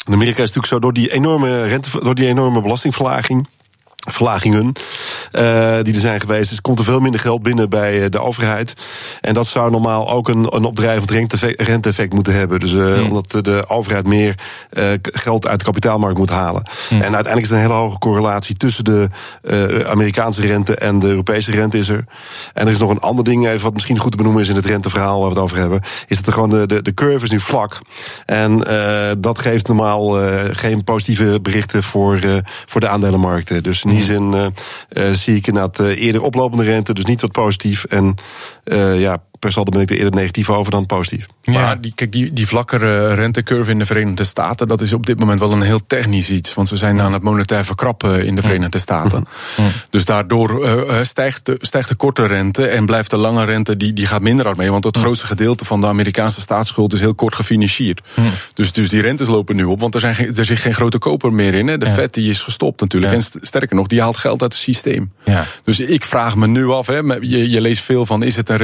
In 0.06 0.14
Amerika 0.14 0.42
is 0.42 0.54
natuurlijk 0.54 0.66
zo 0.66 0.78
door 0.78 0.92
die 0.92 1.12
enorme 1.12 1.66
rente, 1.66 1.90
door 2.02 2.14
die 2.14 2.26
enorme 2.26 2.60
belastingverlaging 2.60 3.48
verlagingen 4.12 4.72
uh, 5.32 5.76
die 5.82 5.94
er 5.94 6.00
zijn 6.00 6.20
geweest. 6.20 6.48
Dus 6.48 6.60
komt 6.60 6.78
er 6.78 6.84
veel 6.84 7.00
minder 7.00 7.20
geld 7.20 7.42
binnen 7.42 7.70
bij 7.70 8.02
eh, 8.02 8.10
de 8.10 8.20
overheid. 8.20 8.74
En 9.20 9.34
dat 9.34 9.46
zou 9.46 9.70
normaal 9.70 10.10
ook 10.10 10.28
een, 10.28 10.54
een 10.54 10.64
opdrijvend 10.64 11.10
renteeffect 11.56 12.12
moeten 12.12 12.34
hebben. 12.34 12.60
Dus 12.60 12.72
uh, 12.72 13.02
omdat 13.04 13.44
de 13.44 13.64
overheid 13.68 14.06
meer 14.06 14.34
uh, 14.72 14.90
geld 15.02 15.46
uit 15.46 15.58
de 15.58 15.64
kapitaalmarkt 15.64 16.18
moet 16.18 16.30
halen. 16.30 16.62
En 16.90 17.00
uiteindelijk 17.00 17.42
is 17.42 17.50
er 17.50 17.56
een 17.56 17.62
hele 17.62 17.74
hoge 17.74 17.98
correlatie 17.98 18.56
tussen 18.56 18.84
de 18.84 19.08
Amerikaanse 19.86 20.42
rente 20.42 20.76
en 20.76 20.98
de 20.98 21.08
Europese 21.08 21.50
rente 21.50 21.78
is 21.78 21.88
er. 21.88 22.04
En 22.54 22.66
er 22.66 22.72
is 22.72 22.78
nog 22.78 22.90
een 22.90 23.00
ander 23.00 23.24
ding, 23.24 23.46
even 23.46 23.62
wat 23.62 23.72
misschien 23.72 23.98
goed 23.98 24.10
te 24.10 24.16
benoemen 24.16 24.42
is 24.42 24.48
in 24.48 24.54
het 24.54 24.66
renteverhaal 24.66 25.20
waar 25.20 25.28
we 25.28 25.34
het 25.34 25.42
over 25.42 25.56
hebben. 25.56 25.80
Is 26.06 26.16
dat 26.16 26.26
er 26.26 26.32
gewoon 26.32 26.50
de, 26.50 26.66
de, 26.66 26.82
de 26.82 26.94
curve 26.94 27.24
is 27.24 27.30
nu 27.30 27.40
vlak. 27.40 27.78
En 28.26 28.58
dat 29.20 29.38
geeft 29.38 29.68
normaal 29.68 30.18
geen 30.52 30.84
positieve 30.84 31.38
berichten 31.42 31.82
voor, 31.82 32.18
voor 32.66 32.80
de 32.80 32.88
aandelenmarkten. 32.88 33.62
Dus 33.62 33.84
in 33.84 33.97
die 33.98 34.06
zin 34.06 34.32
uh, 34.32 35.12
zie 35.12 35.36
ik 35.36 35.46
inderdaad 35.46 35.80
uh, 35.80 36.02
eerder 36.02 36.22
oplopende 36.22 36.64
rente, 36.64 36.94
dus 36.94 37.04
niet 37.04 37.20
wat 37.20 37.32
positief. 37.32 37.84
En 37.84 38.14
ja, 38.96 39.22
per 39.38 39.52
saldo 39.52 39.70
ben 39.70 39.80
ik 39.80 39.90
er 39.90 39.96
eerder 39.96 40.14
negatief 40.14 40.50
over 40.50 40.70
dan 40.70 40.86
positief. 40.86 41.26
Maar 41.44 41.80
die, 41.80 41.92
kijk, 41.94 42.12
die, 42.12 42.32
die 42.32 42.46
vlakkere 42.46 43.14
rentecurve 43.14 43.70
in 43.70 43.78
de 43.78 43.86
Verenigde 43.86 44.24
Staten, 44.24 44.68
dat 44.68 44.80
is 44.80 44.92
op 44.92 45.06
dit 45.06 45.18
moment 45.18 45.40
wel 45.40 45.52
een 45.52 45.62
heel 45.62 45.86
technisch 45.86 46.30
iets. 46.30 46.54
Want 46.54 46.68
ze 46.68 46.76
zijn 46.76 47.00
aan 47.00 47.12
het 47.12 47.22
monetair 47.22 47.64
verkrappen 47.64 48.26
in 48.26 48.34
de 48.34 48.42
Verenigde 48.42 48.78
Staten. 48.78 49.24
Dus 49.90 50.04
daardoor 50.04 50.64
uh, 50.64 51.02
stijgt, 51.02 51.46
de, 51.46 51.56
stijgt 51.60 51.88
de 51.88 51.94
korte 51.94 52.26
rente 52.26 52.66
en 52.66 52.86
blijft 52.86 53.10
de 53.10 53.16
lange 53.16 53.44
rente, 53.44 53.76
die, 53.76 53.92
die 53.92 54.06
gaat 54.06 54.22
minder 54.22 54.44
hard 54.44 54.58
mee. 54.58 54.70
Want 54.70 54.84
het 54.84 54.96
grootste 54.96 55.26
gedeelte 55.26 55.64
van 55.64 55.80
de 55.80 55.86
Amerikaanse 55.86 56.40
staatsschuld 56.40 56.92
is 56.92 57.00
heel 57.00 57.14
kort 57.14 57.34
gefinancierd. 57.34 58.00
Dus, 58.54 58.72
dus 58.72 58.88
die 58.88 59.00
rentes 59.00 59.28
lopen 59.28 59.56
nu 59.56 59.64
op, 59.64 59.80
want 59.80 59.94
er, 59.94 60.00
zijn 60.00 60.36
er 60.36 60.44
zit 60.44 60.58
geen 60.58 60.74
grote 60.74 60.98
koper 60.98 61.32
meer 61.32 61.54
in. 61.54 61.68
Hè. 61.68 61.78
De 61.78 61.86
vet 61.86 62.14
die 62.14 62.30
is 62.30 62.42
gestopt 62.42 62.80
natuurlijk. 62.80 63.12
En 63.12 63.22
sterker 63.22 63.76
nog, 63.76 63.86
die 63.86 64.00
haalt 64.00 64.16
geld 64.16 64.42
uit 64.42 64.52
het 64.52 64.62
systeem. 64.62 65.12
Ja. 65.24 65.44
Dus 65.64 65.80
ik 65.80 66.04
vraag 66.04 66.36
me 66.36 66.46
nu 66.46 66.68
af, 66.68 66.86
hè, 66.86 66.98
je, 67.20 67.50
je 67.50 67.60
leest 67.60 67.82
veel 67.82 68.06
van, 68.06 68.22
is 68.22 68.36
het 68.36 68.48
een 68.48 68.56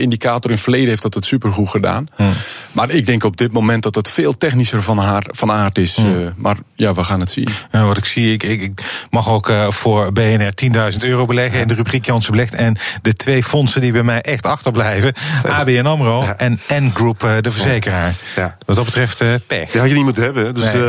recessie-indicator? 0.00 0.50
In 0.50 0.56
het 0.56 0.62
verleden 0.62 0.88
heeft 0.88 1.02
dat 1.02 1.14
het 1.14 1.24
supergoed 1.24 1.70
gedaan. 1.70 2.06
Hmm. 2.16 2.32
Maar 2.72 2.90
ik 2.90 3.06
denk 3.06 3.24
op 3.24 3.36
dit 3.36 3.52
moment 3.52 3.82
dat 3.82 3.94
het 3.94 4.10
veel 4.10 4.36
technischer 4.36 4.82
van, 4.82 4.98
haar, 4.98 5.24
van 5.26 5.50
aard 5.50 5.78
is. 5.78 5.96
Hmm. 5.96 6.20
Uh, 6.20 6.26
maar 6.36 6.56
ja, 6.74 6.94
we 6.94 7.04
gaan 7.04 7.20
het 7.20 7.30
zien. 7.30 7.48
Ja, 7.72 7.84
wat 7.84 7.96
ik 7.96 8.04
zie, 8.04 8.32
ik, 8.32 8.42
ik, 8.42 8.62
ik 8.62 8.82
mag 9.10 9.28
ook 9.28 9.48
uh, 9.48 9.70
voor 9.70 10.12
BNR 10.12 10.52
10.000 10.92 10.98
euro 11.00 11.26
beleggen 11.26 11.60
in 11.60 11.68
de 11.68 11.74
rubriek 11.74 12.04
Janssen 12.06 12.32
Belegd. 12.32 12.54
En 12.54 12.76
de 13.02 13.14
twee 13.14 13.42
fondsen 13.42 13.80
die 13.80 13.92
bij 13.92 14.02
mij 14.02 14.20
echt 14.20 14.46
achterblijven, 14.46 15.14
ABN 15.42 15.86
AMRO 15.86 16.22
ja. 16.22 16.36
en 16.36 16.58
N-Group, 16.68 17.22
uh, 17.24 17.32
de 17.40 17.50
verzekeraar. 17.50 18.14
Ja. 18.36 18.56
Wat 18.66 18.76
dat 18.76 18.84
betreft, 18.84 19.20
uh, 19.20 19.34
pech. 19.46 19.70
Die 19.70 19.80
had 19.80 19.88
je 19.88 19.94
niet 19.94 20.04
moeten 20.04 20.22
hebben. 20.22 20.54
Dus, 20.54 20.72
nee. 20.72 20.82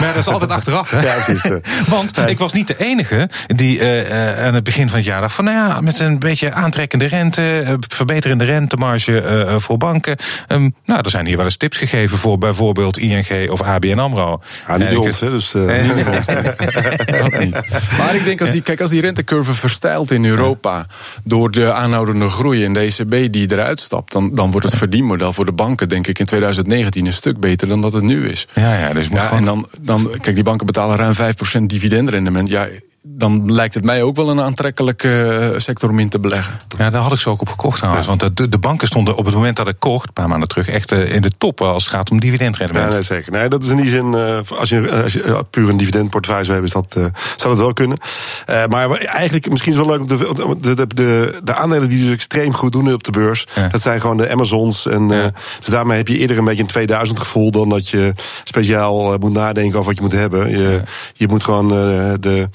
Maar 0.00 0.12
dat 0.14 0.16
is 0.16 0.26
altijd 0.26 0.50
achteraf. 0.50 0.90
Hè? 0.90 1.00
Ja, 1.06 1.14
precies. 1.14 1.50
Want 1.88 2.18
ik 2.28 2.38
was 2.38 2.52
niet 2.52 2.66
de 2.66 2.76
enige 2.78 3.28
die 3.46 3.82
aan 4.38 4.54
het 4.54 4.64
begin 4.64 4.88
van 4.88 4.96
het 4.96 5.06
jaar 5.06 5.20
dacht 5.20 5.34
van, 5.34 5.44
nou 5.44 5.56
ja, 5.56 5.80
met 5.80 5.98
een 5.98 6.18
beetje 6.18 6.52
aantrekkende 6.52 7.06
rente, 7.06 7.76
verbeterende 7.88 8.44
rentemarge 8.58 9.54
voor 9.58 9.78
banken. 9.78 10.16
Um, 10.48 10.74
nou, 10.84 11.00
er 11.00 11.10
zijn 11.10 11.26
hier 11.26 11.36
wel 11.36 11.44
eens 11.44 11.56
tips 11.56 11.78
gegeven 11.78 12.18
voor 12.18 12.38
bijvoorbeeld 12.38 12.98
ING 12.98 13.50
of 13.50 13.62
ABN 13.62 13.98
AMRO. 13.98 14.40
Ja, 14.68 14.76
niet 14.76 14.96
ons, 14.96 15.20
hè, 15.20 15.30
dus... 15.30 15.54
Uh, 15.54 15.66
dat 17.22 17.38
niet. 17.38 17.60
Maar 17.98 18.14
ik 18.14 18.24
denk, 18.24 18.40
als 18.40 18.50
die, 18.50 18.62
kijk, 18.62 18.80
als 18.80 18.90
die 18.90 19.00
rentecurve 19.00 19.54
verstijlt 19.54 20.10
in 20.10 20.24
Europa... 20.24 20.86
door 21.24 21.50
de 21.50 21.72
aanhoudende 21.72 22.28
groei 22.28 22.64
en 22.64 22.72
de 22.72 22.80
ECB 22.80 23.32
die 23.32 23.52
eruit 23.52 23.80
stapt... 23.80 24.12
dan, 24.12 24.34
dan 24.34 24.50
wordt 24.50 24.66
het 24.66 24.76
verdienmodel 24.76 25.32
voor 25.32 25.44
de 25.44 25.52
banken, 25.52 25.88
denk 25.88 26.06
ik, 26.06 26.18
in 26.18 26.26
2019 26.26 27.06
een 27.06 27.12
stuk 27.12 27.40
beter 27.40 27.68
dan 27.68 27.80
dat 27.80 27.92
het 27.92 28.02
nu 28.02 28.28
is. 28.28 28.46
Ja, 28.54 28.78
ja, 28.78 28.92
dus 28.92 29.06
ja, 29.08 29.30
En 29.30 29.44
dan, 29.44 29.68
dan, 29.80 30.10
kijk, 30.20 30.34
die 30.34 30.44
banken 30.44 30.66
betalen 30.66 30.96
ruim 30.96 31.14
5% 31.14 31.62
dividendrendement. 31.62 32.48
Ja, 32.48 32.68
dan 33.08 33.52
lijkt 33.52 33.74
het 33.74 33.84
mij 33.84 34.02
ook 34.02 34.16
wel 34.16 34.30
een 34.30 34.40
aantrekkelijke 34.40 35.38
eh, 35.52 35.58
sector 35.58 35.90
om 35.90 35.98
in 35.98 36.08
te 36.08 36.18
beleggen. 36.18 36.54
Ja, 36.78 36.90
daar 36.90 37.00
had 37.00 37.12
ik 37.12 37.18
ze 37.18 37.30
ook 37.30 37.40
op 37.40 37.48
gekocht 37.48 37.78
trouwens. 37.78 38.06
Want 38.06 38.20
de, 38.46 38.52
de 38.52 38.58
banken 38.58 38.86
stonden 38.86 39.16
op 39.16 39.24
het 39.24 39.34
moment 39.34 39.56
dat 39.56 39.68
ik 39.68 39.76
kocht, 39.78 40.06
een 40.06 40.12
paar 40.12 40.28
maanden 40.28 40.48
terug, 40.48 40.68
echt 40.68 40.92
eh, 40.92 41.14
in 41.14 41.22
de 41.22 41.30
top 41.38 41.60
als 41.60 41.84
het 41.84 41.92
gaat 41.92 42.10
om 42.10 42.20
dividendrendement. 42.20 42.86
Ja, 42.86 42.92
nee, 42.92 43.02
zeker. 43.02 43.32
Nee, 43.32 43.48
dat 43.48 43.64
is 43.64 43.70
in 43.70 43.76
die 43.76 43.88
zin, 43.88 44.14
eh, 44.14 44.58
als 44.58 44.68
je, 44.68 45.02
als 45.02 45.12
je 45.12 45.44
puur 45.50 45.68
een 45.68 45.76
dividendportefeuille 45.76 46.44
zou 46.44 46.60
hebben, 46.60 46.82
is 46.82 46.88
dat, 46.88 47.12
zou 47.36 47.54
dat 47.54 47.62
wel 47.62 47.72
kunnen. 47.72 47.98
maar 48.46 48.90
eigenlijk, 48.90 49.50
misschien 49.50 49.72
is 49.72 49.78
het 49.78 49.86
wel 49.86 49.98
leuk 49.98 50.40
om 50.44 50.60
de, 50.60 50.74
de, 50.74 50.86
de, 50.86 51.40
de 51.44 51.54
aandelen 51.54 51.88
die 51.88 52.04
dus 52.04 52.12
extreem 52.12 52.54
goed 52.54 52.72
doen 52.72 52.92
op 52.92 53.04
de 53.04 53.10
beurs, 53.10 53.46
dat 53.70 53.82
zijn 53.82 54.00
gewoon 54.00 54.16
de 54.16 54.30
Amazons. 54.30 54.86
En, 54.86 55.08
ja. 55.08 55.30
dus 55.58 55.68
daarmee 55.68 55.96
heb 55.96 56.08
je 56.08 56.18
eerder 56.18 56.38
een 56.38 56.44
beetje 56.44 56.62
een 56.62 56.68
2000 56.68 57.18
gevoel 57.18 57.50
dan 57.50 57.68
dat 57.68 57.88
je 57.88 58.14
speciaal 58.44 59.16
moet 59.18 59.32
nadenken 59.32 59.78
over 59.78 59.84
wat 59.84 59.96
je 59.96 60.02
moet 60.02 60.20
hebben. 60.20 60.50
Je, 60.50 60.82
je 61.14 61.28
moet 61.28 61.44
gewoon 61.44 61.68
de 62.20 62.48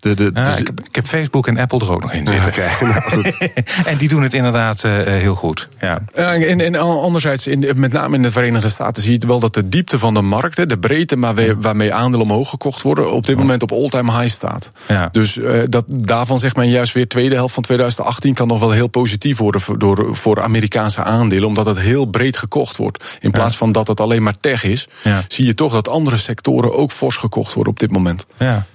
de, 0.00 0.14
de, 0.14 0.30
ja, 0.34 0.56
ik, 0.56 0.66
heb, 0.66 0.80
ik, 0.80 0.94
heb, 0.94 1.06
Facebook 1.06 1.46
en 1.46 1.58
Apple 1.58 1.78
er 1.78 1.92
ook 1.92 2.02
nog 2.02 2.12
in 2.12 2.26
zitten. 2.26 2.62
Ja, 2.62 2.70
okay, 2.72 2.88
nou 3.10 3.32
en 3.90 3.96
die 3.96 4.08
doen 4.08 4.22
het 4.22 4.34
inderdaad 4.34 4.84
uh, 4.84 4.92
heel 4.92 5.34
goed. 5.34 5.68
Ja. 5.80 6.02
Uh, 6.16 6.50
en, 6.50 6.60
en 6.60 6.76
anderzijds, 6.76 7.46
in, 7.46 7.66
met 7.76 7.92
name 7.92 8.16
in 8.16 8.22
de 8.22 8.30
Verenigde 8.30 8.68
Staten, 8.68 9.02
zie 9.02 9.20
je 9.20 9.26
wel 9.26 9.40
dat 9.40 9.54
de 9.54 9.68
diepte 9.68 9.98
van 9.98 10.14
de 10.14 10.20
markt, 10.20 10.68
de 10.68 10.78
breedte 10.78 11.18
waarmee, 11.18 11.56
waarmee 11.56 11.94
aandelen 11.94 12.26
omhoog 12.26 12.50
gekocht 12.50 12.82
worden, 12.82 13.12
op 13.12 13.26
dit 13.26 13.36
moment 13.36 13.62
op 13.62 13.72
all-time 13.72 14.12
high 14.12 14.34
staat. 14.34 14.72
Ja. 14.88 15.08
Dus 15.12 15.36
uh, 15.36 15.62
dat, 15.68 15.84
daarvan 15.88 16.38
zegt 16.38 16.56
men 16.56 16.68
juist 16.68 16.92
weer, 16.92 17.08
tweede 17.08 17.34
helft 17.34 17.54
van 17.54 17.62
2018 17.62 18.34
kan 18.34 18.48
nog 18.48 18.60
wel 18.60 18.70
heel 18.70 18.88
positief 18.88 19.38
worden 19.38 19.60
voor, 19.60 19.78
door, 19.78 20.16
voor 20.16 20.42
Amerikaanse 20.42 21.02
aandelen, 21.02 21.48
omdat 21.48 21.66
het 21.66 21.78
heel 21.78 22.06
breed 22.06 22.36
gekocht 22.36 22.76
wordt. 22.76 23.04
In 23.20 23.30
plaats 23.30 23.56
van 23.56 23.72
dat 23.72 23.88
het 23.88 24.00
alleen 24.00 24.22
maar 24.22 24.40
tech 24.40 24.64
is, 24.64 24.88
zie 25.28 25.46
je 25.46 25.54
toch 25.54 25.72
dat 25.72 25.88
andere 25.88 26.16
sectoren 26.16 26.74
ook 26.74 26.90
fors 26.90 27.16
gekocht 27.16 27.54
worden 27.54 27.72
op 27.72 27.78
dit 27.78 27.90
moment. 27.90 28.26
Ja. 28.38 28.66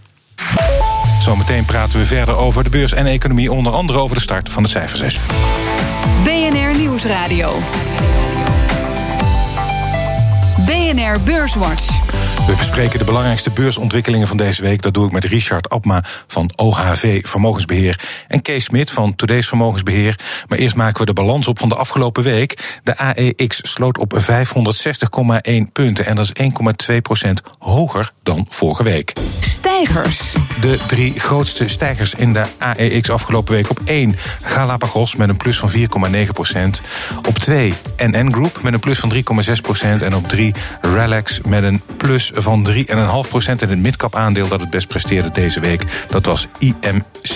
Zometeen 1.24 1.66
praten 1.66 2.00
we 2.00 2.06
verder 2.06 2.36
over 2.36 2.64
de 2.64 2.70
beurs 2.70 2.94
en 2.94 3.06
economie, 3.06 3.52
onder 3.52 3.74
andere 3.74 4.00
over 4.00 4.16
de 4.16 4.22
start 4.22 4.50
van 4.50 4.64
de 4.64 4.70
cijfersessie. 4.70 5.22
BNR 6.24 6.78
Nieuwsradio. 6.78 7.60
BNR 10.66 11.20
Beurswatch. 11.24 11.88
We 12.46 12.56
bespreken 12.58 13.00
de 13.00 13.06
belangrijkste 13.06 13.50
beursontwikkelingen 13.50 14.28
van 14.28 14.38
deze 14.38 14.62
week. 14.62 14.82
Dat 14.82 14.94
doe 14.94 15.06
ik 15.06 15.12
met 15.12 15.24
Richard 15.24 15.70
Abma 15.70 16.04
van 16.28 16.52
OHV 16.56 17.28
Vermogensbeheer 17.28 18.00
en 18.28 18.42
Kees 18.42 18.64
Smit 18.64 18.92
van 18.92 19.16
Today's 19.16 19.48
Vermogensbeheer. 19.48 20.20
Maar 20.48 20.58
eerst 20.58 20.76
maken 20.76 21.00
we 21.00 21.06
de 21.06 21.14
balans 21.14 21.48
op 21.48 21.60
van 21.60 21.70
de 21.70 21.76
afgelopen 21.76 22.24
week. 22.24 22.80
De 22.84 22.98
AEX 22.98 23.60
sloot 23.62 23.98
op 23.98 24.20
560,1 24.20 25.72
punten 25.72 26.06
en 26.06 26.16
dat 26.16 26.32
is 26.34 26.52
1,2 26.92 26.98
procent 27.02 27.42
hoger 27.60 28.12
dan 28.24 28.46
vorige 28.50 28.84
week. 28.84 29.14
Stijgers. 29.64 30.34
De 30.60 30.80
drie 30.88 31.20
grootste 31.20 31.68
stijgers 31.68 32.14
in 32.14 32.34
de 32.34 32.44
AEX 32.58 33.10
afgelopen 33.10 33.54
week. 33.54 33.70
Op 33.70 33.80
1 33.86 34.16
Galapagos 34.42 35.16
met 35.16 35.30
een 35.30 35.38
plus 35.38 35.58
van 35.58 35.72
4,9 35.72 36.32
procent. 36.34 36.82
Op 37.28 37.38
2 37.38 37.74
NN 37.98 38.32
Group 38.32 38.60
met 38.62 38.74
een 38.74 38.80
plus 38.80 39.00
van 39.00 39.14
3,6 39.14 39.22
procent. 39.62 40.02
En 40.02 40.16
op 40.16 40.28
3 40.28 40.54
Relax 40.82 41.42
met 41.48 41.64
een 41.64 41.82
plus 41.98 42.32
van 42.34 42.68
3,5 42.74 43.30
procent. 43.30 43.62
En 43.62 43.70
het 43.70 43.80
midcap 43.80 44.16
aandeel 44.16 44.48
dat 44.48 44.60
het 44.60 44.70
best 44.70 44.88
presteerde 44.88 45.32
deze 45.32 45.60
week, 45.60 45.84
dat 46.08 46.26
was 46.26 46.48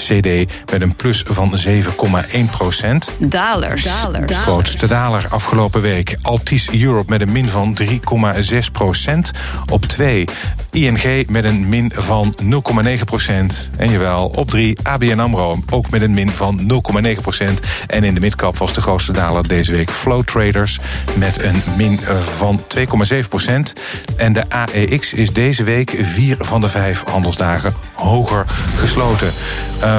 IMCD 0.10 0.52
met 0.72 0.82
een 0.82 0.96
plus 0.96 1.24
van 1.28 1.58
7,1 1.68 2.50
procent. 2.52 3.10
Dalers. 3.20 3.84
Daler. 3.84 4.30
Grootste 4.30 4.88
daler 4.88 5.28
afgelopen 5.30 5.82
week. 5.82 6.18
Altis 6.22 6.70
Europe 6.70 7.10
met 7.10 7.22
een 7.22 7.32
min 7.32 7.50
van 7.50 7.78
3,6 7.82 8.58
procent. 8.72 9.32
Op 9.72 9.86
2 9.86 10.26
ING 10.72 11.30
met 11.30 11.44
een 11.44 11.70
min 11.70 11.92
van 11.96 12.36
0,9 12.44 13.04
procent. 13.06 13.70
En 13.78 13.92
jawel, 13.92 14.32
op 14.36 14.50
3 14.50 14.78
ABN 14.84 15.20
AMRO 15.20 15.60
ook 15.70 15.90
met 15.90 16.02
een 16.02 16.14
min 16.14 16.30
van 16.30 16.60
0,9 17.06 17.22
procent. 17.22 17.60
En 17.88 18.04
in 18.04 18.14
de 18.14 18.20
midcap 18.20 18.58
was 18.58 18.74
de 18.74 18.82
grootste 18.82 19.12
daler 19.12 19.48
deze 19.48 19.72
week 19.72 19.90
Flow 19.90 20.24
Traders 20.24 20.80
met 21.18 21.44
een 21.44 21.62
min 21.78 22.00
van 22.22 22.62
2,7 22.78 23.20
procent. 23.30 23.74
En 24.18 24.34
de 24.34 24.50
AEX 24.50 25.14
is 25.14 25.34
deze 25.34 25.64
week 25.64 25.98
vier 26.02 26.36
van 26.40 26.62
de 26.62 26.70
vijf 26.70 27.04
handelsdagen 27.06 27.74
hoger 27.94 28.46
gesloten. 28.78 29.32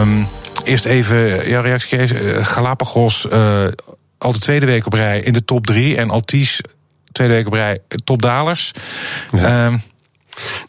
Um, 0.01 0.29
eerst 0.65 0.85
even 0.85 1.49
jouw 1.49 1.63
reactie, 1.63 1.99
Kees. 1.99 2.13
Galapagos 2.49 3.27
uh, 3.33 3.67
al 4.19 4.33
de 4.33 4.39
tweede 4.39 4.67
week 4.67 4.87
op 4.87 4.93
rij 4.93 5.21
in 5.21 5.33
de 5.33 5.45
top 5.45 5.67
drie. 5.67 5.97
En 5.97 6.11
Altis 6.11 6.61
tweede 7.13 7.35
week 7.35 7.47
op 7.47 7.53
rij 7.53 7.79
topdalers. 8.05 8.73
Ja. 9.33 9.67
Um, 9.67 9.83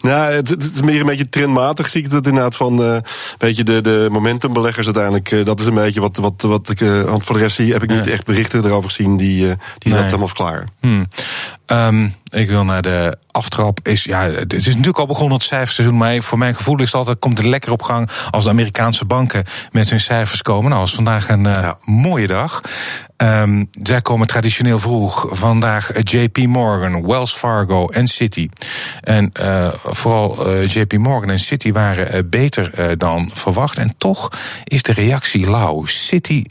nou, 0.01 0.33
het, 0.33 0.49
het, 0.49 0.71
is 0.75 0.81
meer 0.81 0.99
een 0.99 1.05
beetje 1.05 1.29
trendmatig, 1.29 1.89
zie 1.89 2.03
ik 2.03 2.09
dat 2.09 2.25
inderdaad 2.25 2.55
van 2.55 2.81
uh, 2.81 2.97
beetje 3.37 3.63
de, 3.63 3.81
de 3.81 4.07
momentumbeleggers 4.11 4.85
uiteindelijk. 4.85 5.31
Uh, 5.31 5.45
dat 5.45 5.59
is 5.59 5.65
een 5.65 5.73
beetje 5.73 5.99
wat, 5.99 6.17
wat, 6.17 6.41
wat 6.41 6.69
ik 6.69 6.81
uh, 6.81 7.15
voor 7.17 7.35
de 7.35 7.41
rest 7.41 7.55
zie. 7.55 7.73
Heb 7.73 7.83
ik 7.83 7.89
niet 7.89 8.07
echt 8.07 8.25
berichten 8.25 8.65
erover 8.65 8.89
gezien 8.89 9.17
die, 9.17 9.37
die 9.37 9.55
nee. 9.83 9.93
dat 9.93 10.03
helemaal 10.03 10.27
verklaren. 10.27 10.67
Hmm. 10.79 11.07
Um, 11.65 12.13
ik 12.29 12.47
wil 12.47 12.65
naar 12.65 12.81
de 12.81 13.17
aftrap. 13.31 13.79
Is, 13.83 14.03
ja, 14.03 14.29
het 14.29 14.53
is 14.53 14.65
natuurlijk 14.65 14.97
al 14.97 15.05
begonnen 15.05 15.37
het 15.37 15.45
cijferseizoen. 15.45 15.97
Maar 15.97 16.21
voor 16.21 16.37
mijn 16.37 16.55
gevoel 16.55 16.79
is 16.79 16.85
het 16.85 16.95
altijd, 16.95 17.19
komt 17.19 17.37
het 17.37 17.47
lekker 17.47 17.71
op 17.71 17.81
gang 17.81 18.09
als 18.31 18.43
de 18.43 18.49
Amerikaanse 18.49 19.05
banken 19.05 19.45
met 19.71 19.89
hun 19.89 19.99
cijfers 19.99 20.41
komen. 20.41 20.71
Nou, 20.71 20.83
is 20.83 20.93
vandaag 20.93 21.29
een 21.29 21.45
uh, 21.45 21.53
ja. 21.53 21.77
mooie 21.83 22.27
dag. 22.27 22.61
Um, 23.17 23.69
zij 23.83 24.01
komen 24.01 24.27
traditioneel 24.27 24.79
vroeg. 24.79 25.27
Vandaag 25.29 25.91
JP 26.03 26.37
Morgan, 26.37 27.07
Wells 27.07 27.33
Fargo 27.33 27.87
en 27.87 28.07
Citi. 28.07 28.49
En 29.01 29.31
uh, 29.41 29.67
vooral 29.83 30.55
uh, 30.55 30.67
JP 30.67 30.97
Morgan 30.97 31.29
en 31.29 31.39
Citi 31.39 31.73
waren 31.73 32.29
beter 32.29 32.97
dan 32.97 33.31
verwacht. 33.33 33.77
En 33.77 33.93
toch 33.97 34.29
is 34.63 34.83
de 34.83 34.93
reactie 34.93 35.49
lauw. 35.49 35.85
Citi 35.85 36.45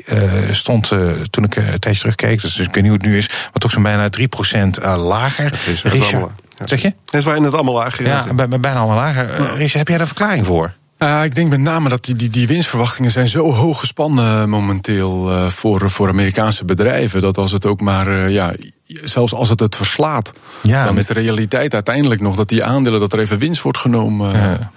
stond, 0.51 0.89
toen 1.31 1.45
ik 1.45 1.57
een 1.57 1.79
tijdje 1.79 2.01
terugkeek, 2.01 2.41
dus 2.41 2.59
ik 2.59 2.75
weet 2.75 2.83
niet 2.83 2.93
hoe 2.93 3.01
het 3.01 3.03
nu 3.03 3.17
is, 3.17 3.29
maar 3.29 3.53
toch 3.53 3.71
zo'n 3.71 3.83
bijna 3.83 4.11
3% 4.19 4.83
lager. 4.97 5.61
Dat 5.69 5.85
is 5.85 5.93
Richard, 5.93 6.13
allemaal, 6.13 6.33
ja. 6.59 6.67
Zeg 6.67 6.83
je? 6.83 6.89
Het 7.05 7.15
is 7.15 7.25
waar 7.25 7.37
het 7.37 7.55
allemaal 7.55 7.75
lager. 7.75 8.07
Ja, 8.07 8.35
bijna 8.35 8.79
allemaal 8.79 8.97
lager. 8.97 9.27
Richard, 9.37 9.73
heb 9.73 9.89
jij 9.89 9.97
daar 9.97 10.01
een 10.01 10.07
verklaring 10.07 10.47
voor? 10.47 10.75
Uh, 10.99 11.25
ik 11.25 11.35
denk 11.35 11.49
met 11.49 11.61
name 11.61 11.89
dat 11.89 12.05
die, 12.05 12.17
die, 12.17 12.31
die 12.31 12.47
winstverwachtingen 12.47 13.11
zijn 13.11 13.29
zo 13.29 13.53
hoog 13.53 13.81
gespannen 13.81 14.49
momenteel 14.49 15.31
uh, 15.31 15.47
voor, 15.47 15.91
voor 15.91 16.09
Amerikaanse 16.09 16.65
bedrijven. 16.65 17.21
Dat 17.21 17.39
als 17.39 17.53
het 17.53 17.67
ook 17.67 17.81
maar 17.81 18.09
uh, 18.09 18.31
ja, 18.31 18.55
zelfs 19.05 19.33
als 19.35 19.49
het 19.49 19.61
het 19.61 19.77
verslaat, 19.77 20.33
Ja, 20.63 20.83
dan 20.85 20.95
met- 20.95 21.03
is 21.03 21.15
de 21.15 21.21
realiteit 21.21 21.75
uiteindelijk 21.75 22.21
nog 22.21 22.37
dat 22.37 22.49
die 22.49 22.65
aandelen, 22.65 23.01
dat 23.01 23.13
er 23.13 23.19
even 23.19 23.39
winst 23.39 23.63
wordt 23.63 23.79
genomen. 23.79 24.31
Ja. 24.31 24.71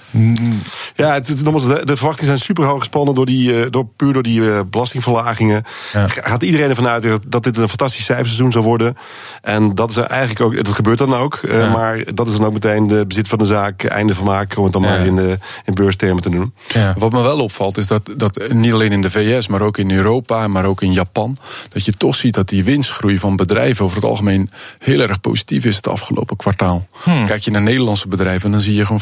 Ja, 0.96 1.14
het, 1.14 1.28
het- 1.28 1.44
nogmaals, 1.44 1.68
de, 1.68 1.86
de 1.86 1.96
verwachtingen 1.98 2.26
zijn 2.38 2.40
super 2.40 2.64
hoog 2.66 2.80
gespannen 2.80 3.14
door 3.16 3.26
die, 3.26 3.62
eh, 3.64 3.66
door, 3.70 3.86
puur 3.96 4.14
door 4.14 4.24
die 4.24 4.52
eh, 4.54 4.60
belastingverlagingen. 4.70 5.64
Ja. 5.94 6.08
Gaat 6.08 6.44
iedereen 6.44 6.70
ervan 6.70 6.88
uit 6.88 7.20
dat- 7.28 7.44
dit 7.44 7.58
een 7.58 7.68
fantastisch 7.70 8.06
cijferseizoen 8.06 8.52
zou 8.52 8.64
worden. 8.64 8.96
En 9.42 9.76
dat 9.76 9.90
is 9.90 9.98
eigenlijk 9.98 10.42
ook, 10.42 10.56
dat 10.66 10.76
gebeurt 10.76 10.98
dan 10.98 11.14
ook. 11.16 11.36
eh, 11.36 11.60
Ja. 11.60 11.70
Maar 11.72 12.14
dat 12.14 12.28
is 12.28 12.36
dan 12.38 12.46
ook 12.46 12.54
meteen 12.54 12.88
de 12.88 13.06
bezit 13.08 13.28
van 13.28 13.38
de 13.38 13.46
zaak, 13.46 13.84
einde 13.84 14.16
van 14.16 14.26
maken, 14.26 14.58
om 14.58 14.64
het 14.64 14.74
dan 14.74 14.82
Ja. 14.82 14.90
maar 14.90 15.06
in, 15.06 15.16
de, 15.16 15.38
in 15.66 15.74
beurstermen 15.74 16.22
te 16.22 16.30
doen. 16.30 16.54
Ja. 16.74 16.96
Wat 16.98 17.12
me 17.12 17.22
wel 17.22 17.40
opvalt 17.40 17.78
is 17.78 17.88
dat, 17.88 18.10
dat 18.18 18.40
niet 18.54 18.74
alleen 18.74 18.92
in 18.92 19.02
de 19.02 19.12
VS, 19.12 19.48
maar 19.48 19.62
ook 19.62 19.78
in 19.78 19.92
Europa, 19.92 20.48
maar 20.48 20.66
ook 20.66 20.82
in 20.82 20.94
Japan, 20.94 21.38
dat 21.70 21.86
je 21.86 21.92
toch 21.92 22.16
ziet 22.16 22.34
dat 22.34 22.50
die 22.50 22.64
winstgroei 22.64 23.18
van 23.20 23.36
bedrijven 23.36 23.86
over 23.86 24.01
het 24.02 24.10
algemeen 24.10 24.50
heel 24.78 25.00
erg 25.00 25.22
positief 25.22 25.66
is 25.66 25.76
het 25.76 25.88
afgelopen 25.88 26.38
kwartaal. 26.38 26.88
Hmm. 27.04 27.26
Kijk 27.26 27.44
je 27.44 27.52
naar 27.52 27.62
Nederlandse 27.62 28.08
bedrijven, 28.08 28.52
dan 28.52 28.62
zie 28.62 28.76
je 28.76 28.86
gewoon 28.86 29.02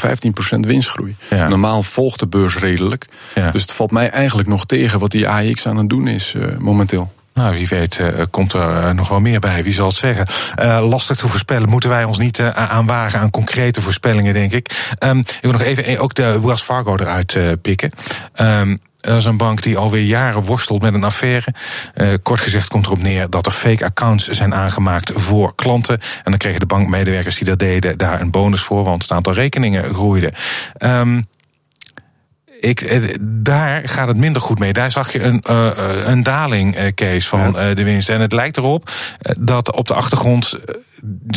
15% 0.58 0.60
winstgroei. 0.60 1.16
Ja. 1.30 1.48
Normaal 1.48 1.82
volgt 1.82 2.20
de 2.20 2.28
beurs 2.28 2.58
redelijk. 2.58 3.06
Ja. 3.36 3.52
Dus 3.52 3.62
het 3.62 3.72
valt 3.72 3.92
mij 3.92 4.10
eigenlijk 4.10 4.50
nog 4.50 4.66
tegen 4.66 5.00
wat 5.00 5.12
die 5.12 5.30
AX 5.30 5.68
aan 5.68 5.78
het 5.78 5.90
doen 5.90 6.08
is 6.08 6.34
eh, 6.34 6.58
momenteel. 6.58 7.12
Nou, 7.34 7.56
wie 7.56 7.68
weet 7.68 8.00
eh, 8.00 8.24
komt 8.30 8.54
er 8.54 8.76
eh, 8.76 8.92
nog 8.92 9.10
wel 9.10 9.20
meer 9.20 9.40
bij. 9.40 9.64
Wie 9.64 9.74
zal 9.74 9.88
het 9.88 9.96
zeggen? 9.96 10.28
Lastig 10.90 11.18
te 11.18 11.28
voorspellen. 11.28 11.70
Moeten 11.70 11.90
wij 11.90 12.04
ons 12.04 12.18
niet 12.18 12.42
aan 12.42 12.86
wagen 12.86 13.20
aan 13.20 13.30
concrete 13.30 13.82
voorspellingen, 13.82 14.34
denk 14.34 14.52
ik. 14.52 14.94
Ehm, 14.98 15.18
ik 15.18 15.40
wil 15.42 15.52
nog 15.52 15.62
even 15.62 16.00
ook 16.00 16.14
de 16.14 16.40
Wells 16.42 16.62
Fargo 16.62 16.96
eruit 16.96 17.38
pikken. 17.62 17.92
Ehm, 18.34 18.76
dat 19.00 19.16
is 19.16 19.26
een 19.26 19.38
bank 19.38 19.62
die 19.62 19.78
alweer 19.78 20.04
jaren 20.04 20.44
worstelt 20.44 20.82
met 20.82 20.94
een 20.94 21.04
affaire. 21.04 21.54
Eh, 21.94 22.08
kort 22.24 22.40
gezegd 22.40 22.68
komt 22.68 22.86
erop 22.86 23.02
neer 23.02 23.30
dat 23.30 23.46
er 23.46 23.52
fake 23.52 23.86
accounts 23.86 24.28
zijn 24.28 24.54
aangemaakt 24.54 25.12
voor 25.16 25.56
klanten. 25.56 26.00
En 26.00 26.24
dan 26.24 26.38
kregen 26.38 26.60
de 26.60 26.66
bankmedewerkers 26.66 27.36
die 27.36 27.46
dat 27.46 27.60
deden 27.60 27.98
daar 27.98 28.22
een 28.22 28.32
bonus 28.32 28.62
voor, 28.62 28.84
want 28.84 29.02
het 29.02 29.12
aantal 29.12 29.34
rekeningen 29.34 29.94
groeide. 29.94 30.34
Ehm, 30.78 31.22
ik, 32.60 32.82
eh, 32.82 33.02
daar 33.22 33.88
gaat 33.88 34.08
het 34.08 34.18
minder 34.18 34.42
goed 34.42 34.60
mee. 34.60 34.74
Daar 34.74 34.92
zag 34.92 35.12
je 35.12 35.24
een, 35.24 35.42
eh, 35.42 35.70
een 36.06 36.24
daling, 36.24 36.94
Kees, 36.96 37.28
van 37.28 37.52
de 37.52 37.84
winst. 37.84 38.10
En 38.10 38.22
het 38.22 38.34
lijkt 38.34 38.58
erop 38.58 38.92
dat 39.40 39.72
op 39.72 39.88
de 39.88 39.94
achtergrond. 39.94 40.58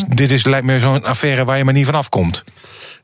dit 0.09 0.31
is, 0.31 0.45
lijkt 0.45 0.67
me 0.67 0.81
zo'n 0.81 1.05
affaire 1.05 1.45
waar 1.45 1.59
je 1.59 1.65
maar 1.65 1.75
niet 1.75 1.87
vanaf 1.87 2.09
komt. 2.09 2.45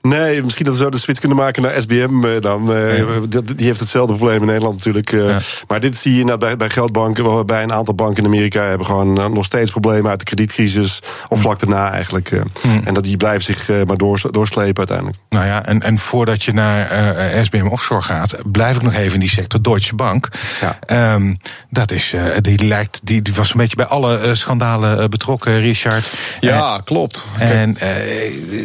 Nee, 0.02 0.42
misschien 0.42 0.64
dat 0.64 0.76
we 0.76 0.82
zo 0.82 0.90
de 0.90 0.98
switch 0.98 1.20
kunnen 1.20 1.38
maken 1.38 1.62
naar 1.62 1.80
SBM 1.80 2.24
eh, 2.24 2.40
dan. 2.40 2.74
Eh, 2.74 3.04
Die 3.44 3.66
heeft 3.66 3.80
hetzelfde 3.80 4.14
probleem 4.14 4.40
in 4.40 4.46
Nederland 4.46 4.74
natuurlijk. 4.76 5.12
eh. 5.12 5.28
Ja. 5.28 5.38
Maar 5.68 5.80
dit 5.80 5.96
zie 5.96 6.12
je 6.14 6.20
inderdaad 6.20 6.48
bij, 6.48 6.56
bij 6.56 6.70
geldbanken, 6.70 7.46
bij 7.46 7.62
een 7.62 7.72
aantal 7.72 7.94
banken 7.94 8.22
in 8.22 8.28
Amerika 8.28 8.62
hebben 8.68 8.86
gewoon 8.86 9.12
nog 9.12 9.44
steeds 9.44 9.70
problemen 9.70 10.10
uit 10.10 10.18
de 10.18 10.24
kredietcrisis. 10.24 11.02
Of 11.28 11.40
vlak 11.40 11.58
daarna 11.60 11.90
eigenlijk. 11.92 12.30
eh. 12.32 12.40
En 12.84 12.94
dat 12.94 13.04
die 13.04 13.16
blijven 13.16 13.42
zich 13.42 13.68
eh, 13.68 13.76
maar 13.86 13.96
doors, 13.96 14.24
doorslepen 14.30 14.76
uiteindelijk. 14.76 15.16
Nou 15.28 15.46
ja, 15.46 15.64
en, 15.66 15.82
en 15.82 15.98
voordat 15.98 16.42
je 16.44 16.52
naar 16.52 16.90
eh, 16.90 17.44
SBM 17.44 17.66
Offshore 17.66 18.02
gaat, 18.02 18.34
blijf 18.52 18.76
ik 18.76 18.82
nog 18.82 18.94
even 18.94 19.14
in 19.14 19.20
die 19.20 19.28
sector 19.28 19.62
Deutsche 19.62 19.94
Bank. 19.94 20.28
Ja. 20.60 20.78
Ehm, 20.86 21.34
dat 21.70 21.92
is, 21.92 22.12
eh, 22.12 22.36
die, 22.40 22.64
lijkt, 22.66 23.00
die, 23.02 23.22
die 23.22 23.34
was 23.34 23.50
een 23.50 23.56
beetje 23.58 23.76
bij 23.76 23.86
alle 23.86 24.18
eh, 24.18 24.32
schandalen 24.32 24.98
eh, 25.00 25.08
betrokken, 25.08 25.60
Richard. 25.60 26.12
Ja, 26.40 26.80
klopt. 26.84 27.26
En 27.38 27.76
eh, 27.78 27.90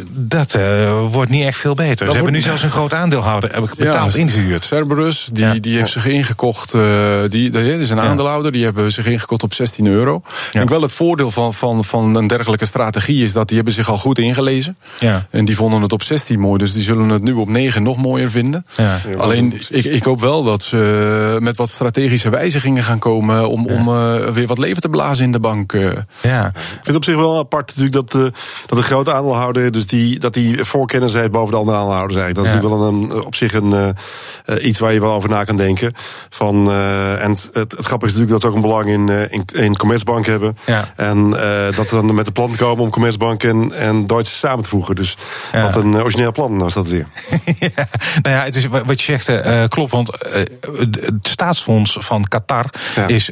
dat 0.09 0.53
eh, 0.53 1.11
wordt 1.23 1.37
niet 1.37 1.47
echt 1.47 1.59
veel 1.59 1.73
beter. 1.75 1.97
Ze 1.97 2.03
hebben 2.03 2.21
wordt- 2.21 2.35
nu 2.35 2.41
zelfs 2.41 2.63
een 2.63 2.71
groot 2.71 2.93
aandeelhouder 2.93 3.53
heb 3.53 3.63
ik 3.63 3.75
betaald 3.75 4.13
Ja, 4.13 4.19
ingehuurd. 4.19 4.65
Cerberus, 4.65 5.29
die, 5.31 5.45
Ja. 5.45 5.53
die 5.53 5.77
heeft 5.77 5.89
zich 5.91 6.05
ingekocht. 6.05 6.73
eh 6.73 6.81
die, 7.29 7.49
dat 7.49 7.61
is 7.63 7.89
een 7.89 7.99
aandeelhouder, 8.01 8.51
die 8.51 8.63
hebben 8.63 8.91
zich 8.91 9.05
ingekocht 9.05 9.43
op 9.43 9.53
16 9.53 9.87
euro. 9.87 10.15
Ik 10.45 10.51
denk 10.51 10.69
wel 10.69 10.81
het 10.81 10.93
voordeel 10.93 11.31
van, 11.31 11.53
van, 11.53 11.83
van 11.83 12.15
een 12.15 12.27
dergelijke 12.27 12.65
strategie 12.65 13.23
is 13.23 13.33
dat 13.33 13.47
die 13.47 13.55
hebben 13.55 13.73
zich 13.73 13.89
al 13.89 13.97
goed 13.97 14.17
ingelezen. 14.19 14.77
Ja. 14.99 15.25
En 15.29 15.45
die 15.45 15.55
vonden 15.55 15.81
het 15.81 15.91
op 15.93 16.03
16 16.03 16.39
mooi, 16.39 16.57
dus 16.57 16.73
die 16.73 16.83
zullen 16.83 17.09
het 17.09 17.23
nu 17.23 17.33
op 17.33 17.49
9 17.49 17.83
nog 17.83 17.97
mooier 17.97 18.29
vinden. 18.29 18.65
Ja. 18.77 18.99
Alleen, 19.17 19.59
ik, 19.69 19.83
ik 19.85 20.03
hoop 20.03 20.21
wel 20.21 20.43
dat 20.43 20.63
ze 20.63 21.37
met 21.39 21.57
wat 21.57 21.69
strategische 21.69 22.29
wijzigingen 22.29 22.83
gaan 22.83 22.99
komen 22.99 23.49
om, 23.49 23.65
om 23.67 23.87
eh, 23.87 24.13
weer 24.33 24.47
wat 24.47 24.57
leven 24.57 24.81
te 24.81 24.89
blazen 24.89 25.25
in 25.25 25.31
de 25.31 25.39
bank. 25.39 25.73
eh. 25.73 25.81
Ja, 26.21 26.45
Ik 26.47 26.53
vind 26.71 26.85
het 26.87 26.95
op 26.95 27.03
zich 27.03 27.15
wel 27.15 27.37
apart 27.37 27.67
natuurlijk 27.75 27.93
dat, 28.11 28.25
eh, 28.25 28.31
dat 28.67 28.77
een 28.77 28.83
grote 28.83 29.13
aandeelhouder, 29.13 29.71
dus 29.71 29.87
die, 29.87 30.19
dat 30.19 30.33
die 30.33 30.63
voorkennis 30.63 31.12
heeft 31.19 31.31
boven 31.31 31.51
de 31.51 31.57
andere 31.57 31.77
aandeelhouders 31.77 32.19
eigenlijk. 32.19 32.35
Dat 32.35 32.45
is 32.45 32.61
natuurlijk 32.61 32.91
wel 32.91 33.17
een, 33.17 33.25
op 33.25 33.35
zich 33.35 33.53
een, 33.53 33.73
eh, 33.73 33.89
eh, 34.45 34.65
iets 34.65 34.79
waar 34.79 34.93
je 34.93 34.99
wel 34.99 35.13
over 35.13 35.29
na 35.29 35.43
kan 35.43 35.57
denken. 35.57 35.93
Van, 36.29 36.67
eh, 36.67 37.23
en 37.23 37.29
het, 37.29 37.49
het, 37.53 37.71
het 37.71 37.85
grappige 37.85 38.11
is 38.11 38.19
natuurlijk 38.19 38.29
dat 38.29 38.41
ze 38.41 38.47
ook 38.47 38.55
een 38.55 38.61
belang 38.61 38.89
in, 38.89 39.09
in, 39.31 39.63
in 39.63 39.77
Commerzbank 39.77 40.25
hebben. 40.25 40.57
En 40.95 41.29
dat 41.75 41.87
ze 41.87 41.95
dan 41.95 42.15
met 42.15 42.27
een 42.27 42.33
plan 42.33 42.55
komen 42.55 42.83
om 42.83 42.89
Commerzbank 42.89 43.43
en, 43.43 43.71
en 43.71 44.07
Deutsche 44.07 44.35
samen 44.35 44.63
te 44.63 44.69
voegen. 44.69 44.95
Dus 44.95 45.17
wat 45.51 45.75
een 45.75 45.95
origineel 45.95 46.31
plan 46.31 46.57
was 46.57 46.73
dat 46.73 46.87
weer. 46.87 47.07
nou 48.21 48.35
ja, 48.35 48.43
het 48.43 48.55
is 48.55 48.67
wat 48.67 49.01
je 49.01 49.17
zegt 49.19 49.67
klopt, 49.67 49.91
want 49.91 50.11
het 50.81 51.27
staatsfonds 51.27 51.97
van 51.99 52.27
Qatar 52.27 52.65
is 53.07 53.25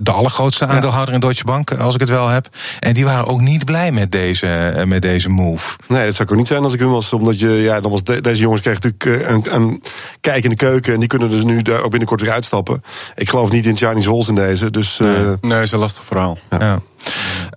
de 0.00 0.12
allergrootste 0.12 0.66
aandeelhouder 0.66 1.14
in 1.14 1.20
Deutsche 1.20 1.44
Bank, 1.44 1.72
als 1.72 1.94
ik 1.94 2.00
het 2.00 2.08
wel 2.08 2.28
heb. 2.28 2.48
En 2.80 2.94
die 2.94 3.04
waren 3.04 3.26
ook 3.26 3.40
niet 3.40 3.64
blij 3.64 3.92
met 3.92 4.12
deze, 4.12 4.82
met 4.86 5.02
deze 5.02 5.28
move. 5.28 5.76
Nee, 5.88 6.04
dat 6.04 6.14
zou 6.14 6.24
ik 6.24 6.30
ook 6.30 6.38
niet 6.38 6.46
zijn 6.46 6.64
als 6.70 6.78
ik 6.78 6.84
hun 6.84 6.94
was. 6.94 7.12
Omdat 7.12 7.40
je, 7.40 7.48
ja, 7.48 7.80
dan 7.80 7.90
was 7.90 8.04
de- 8.04 8.20
deze 8.20 8.40
jongens 8.40 8.60
krijgen 8.60 8.82
natuurlijk 8.90 9.22
eh, 9.28 9.34
een, 9.34 9.54
een 9.62 9.82
kijk 10.20 10.44
in 10.44 10.50
de 10.50 10.56
keuken. 10.56 10.92
En 10.92 10.98
die 10.98 11.08
kunnen 11.08 11.30
dus 11.30 11.42
nu 11.44 11.62
daar 11.62 11.82
ook 11.82 11.90
binnenkort 11.90 12.20
weer 12.20 12.30
uitstappen. 12.32 12.82
Ik 13.14 13.28
geloof 13.28 13.50
niet 13.50 13.66
in 13.66 13.76
Chinese 13.76 14.10
walls 14.10 14.28
in 14.28 14.34
deze. 14.34 14.70
Dus 14.70 15.00
eh, 15.00 15.30
Nee, 15.40 15.62
is 15.62 15.72
een 15.72 15.78
lastig 15.78 16.04
verhaal. 16.04 16.38
Ja, 16.50 16.80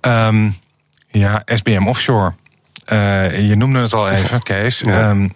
Ehm, 0.02 0.49
ja 1.12 1.41
SBM 1.45 1.88
Offshore. 1.88 2.34
Eh, 2.86 3.47
je 3.49 3.56
noemde 3.56 3.80
het 3.80 3.93
al 3.93 4.10
even, 4.10 4.41
Kees. 4.41 4.80
Ja. 4.80 5.10
Ehm, 5.10 5.30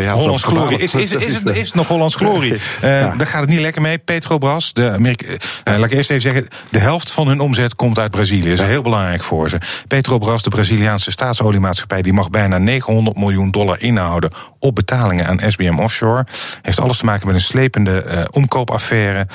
ja, 0.00 0.14
Hollands 0.14 0.42
glorie. 0.42 0.78
Is, 0.78 0.94
is, 0.94 1.12
is, 1.12 1.26
is, 1.26 1.44
is 1.44 1.72
nog 1.72 1.88
Hollands 1.88 2.14
glorie? 2.14 2.54
Eh, 2.80 3.00
Ja. 3.00 3.16
Daar 3.16 3.26
gaat 3.26 3.40
het 3.40 3.50
niet 3.50 3.60
lekker 3.60 3.82
mee. 3.82 3.98
Petrobras, 3.98 4.72
de 4.72 4.90
Amerika 4.90 5.26
eh, 5.64 5.76
laat 5.78 5.90
ik 5.90 5.96
eerst 5.96 6.10
even 6.10 6.22
zeggen, 6.22 6.48
de 6.70 6.78
helft 6.78 7.10
van 7.10 7.28
hun 7.28 7.40
omzet 7.40 7.74
komt 7.74 7.98
uit 7.98 8.10
Brazilië. 8.10 8.48
Dat 8.48 8.58
is 8.58 8.66
heel 8.66 8.82
belangrijk 8.82 9.22
voor 9.22 9.48
ze. 9.48 9.58
Petrobras, 9.88 10.42
de 10.42 10.50
Braziliaanse 10.50 11.10
staatsoliemaatschappij, 11.10 12.02
die 12.02 12.12
mag 12.12 12.30
bijna 12.30 12.58
900 12.58 13.16
miljoen 13.16 13.50
dollar 13.50 13.80
inhouden 13.80 14.30
op 14.58 14.74
betalingen 14.74 15.26
aan 15.26 15.50
SBM 15.50 15.78
Offshore. 15.78 16.26
Heeft 16.62 16.80
alles 16.80 16.98
te 16.98 17.04
maken 17.04 17.26
met 17.26 17.34
een 17.34 17.40
slepende 17.42 18.02
eh, 18.02 18.24
omkoopaffaire. 18.30 19.26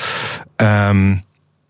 Ehm 0.55 1.15